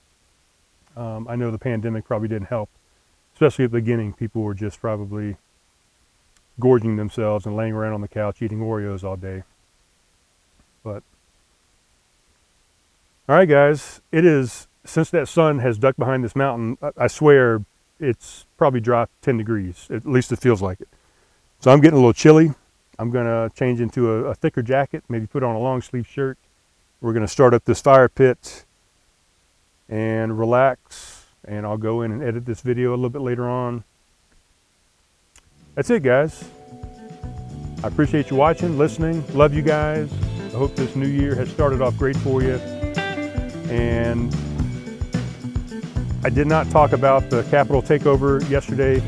Um, 0.95 1.27
I 1.27 1.35
know 1.35 1.51
the 1.51 1.59
pandemic 1.59 2.05
probably 2.05 2.29
didn't 2.29 2.47
help, 2.47 2.69
especially 3.33 3.65
at 3.65 3.71
the 3.71 3.79
beginning. 3.79 4.13
People 4.13 4.41
were 4.43 4.53
just 4.53 4.79
probably 4.79 5.35
gorging 6.59 6.95
themselves 6.95 7.45
and 7.45 7.55
laying 7.55 7.73
around 7.73 7.93
on 7.93 8.01
the 8.01 8.07
couch 8.07 8.41
eating 8.41 8.59
Oreos 8.59 9.03
all 9.03 9.15
day. 9.15 9.43
But, 10.83 11.03
all 13.27 13.35
right, 13.35 13.49
guys, 13.49 14.01
it 14.11 14.23
is, 14.23 14.67
since 14.85 15.09
that 15.09 15.27
sun 15.27 15.59
has 15.59 15.77
ducked 15.77 15.99
behind 15.99 16.23
this 16.23 16.35
mountain, 16.35 16.77
I, 16.97 17.07
swear 17.07 17.63
it's 17.99 18.45
probably 18.57 18.79
dropped 18.79 19.21
10 19.23 19.37
degrees. 19.37 19.87
At 19.89 20.05
least 20.05 20.31
it 20.31 20.39
feels 20.39 20.61
like 20.61 20.79
it. 20.79 20.87
So 21.59 21.71
I'm 21.71 21.81
getting 21.81 21.97
a 21.97 22.01
little 22.01 22.13
chilly. 22.13 22.53
I'm 22.99 23.11
going 23.11 23.25
to 23.25 23.53
change 23.55 23.81
into 23.81 24.11
a, 24.11 24.23
a 24.25 24.35
thicker 24.35 24.61
jacket, 24.61 25.03
maybe 25.09 25.27
put 25.27 25.43
on 25.43 25.55
a 25.55 25.59
long 25.59 25.81
sleeve 25.81 26.07
shirt. 26.07 26.37
We're 27.01 27.13
going 27.13 27.25
to 27.25 27.31
start 27.31 27.53
up 27.53 27.65
this 27.65 27.81
fire 27.81 28.07
pit 28.07 28.63
and 29.89 30.37
relax. 30.37 31.25
And 31.43 31.65
I'll 31.65 31.77
go 31.77 32.01
in 32.01 32.11
and 32.11 32.23
edit 32.23 32.45
this 32.45 32.61
video 32.61 32.91
a 32.91 32.95
little 32.95 33.09
bit 33.09 33.21
later 33.21 33.49
on 33.49 33.83
that's 35.75 35.89
it, 35.89 36.03
guys. 36.03 36.43
I 37.83 37.87
appreciate 37.87 38.31
you 38.31 38.37
watching, 38.37 38.77
listening. 38.77 39.23
Love 39.35 39.53
you 39.53 39.61
guys. 39.61 40.09
I 40.47 40.57
hope 40.57 40.75
this 40.75 40.95
new 40.95 41.07
year 41.07 41.35
has 41.35 41.49
started 41.49 41.81
off 41.81 41.97
great 41.97 42.15
for 42.17 42.41
you. 42.41 42.55
And 43.69 44.33
I 46.23 46.29
did 46.29 46.47
not 46.47 46.69
talk 46.71 46.93
about 46.93 47.29
the 47.29 47.43
Capitol 47.51 47.81
takeover 47.81 48.41
yesterday 48.49 48.99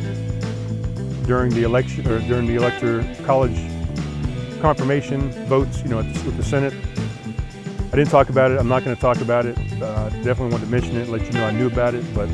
during 1.26 1.54
the 1.54 1.64
election 1.64 2.08
or 2.08 2.20
during 2.28 2.46
the 2.46 2.56
elector 2.56 3.04
college 3.26 3.58
confirmation 4.62 5.32
votes, 5.48 5.82
you 5.82 5.90
know, 5.90 5.98
with 5.98 6.38
the 6.38 6.44
Senate. 6.44 6.74
I 7.92 7.96
didn't 7.96 8.10
talk 8.10 8.30
about 8.30 8.52
it. 8.52 8.60
I'm 8.60 8.68
not 8.68 8.84
going 8.84 8.96
to 8.96 9.02
talk 9.02 9.22
about 9.22 9.46
it. 9.46 9.58
Uh, 9.82 10.10
definitely 10.10 10.50
wanted 10.50 10.66
to 10.66 10.72
mention 10.72 10.98
it, 10.98 11.08
let 11.08 11.26
you 11.26 11.32
know 11.32 11.46
I 11.46 11.52
knew 11.52 11.68
about 11.68 11.96
it, 11.96 12.04
but 12.14 12.30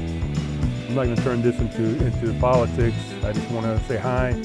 I'm 0.93 0.97
not 0.97 1.05
going 1.05 1.15
to 1.15 1.23
turn 1.23 1.41
this 1.41 1.57
into, 1.59 2.05
into 2.05 2.39
politics. 2.39 2.95
I 3.23 3.33
just 3.33 3.49
want 3.49 3.65
to 3.65 3.83
say 3.87 3.97
hi, 3.97 4.39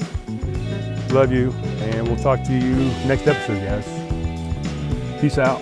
love 1.13 1.31
you, 1.31 1.51
and 1.51 2.07
we'll 2.07 2.17
talk 2.17 2.43
to 2.45 2.53
you 2.53 2.75
next 3.07 3.27
episode, 3.27 3.63
guys. 3.63 5.21
Peace 5.21 5.37
out. 5.37 5.61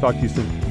Talk 0.00 0.16
to 0.16 0.22
you 0.22 0.28
soon. 0.28 0.61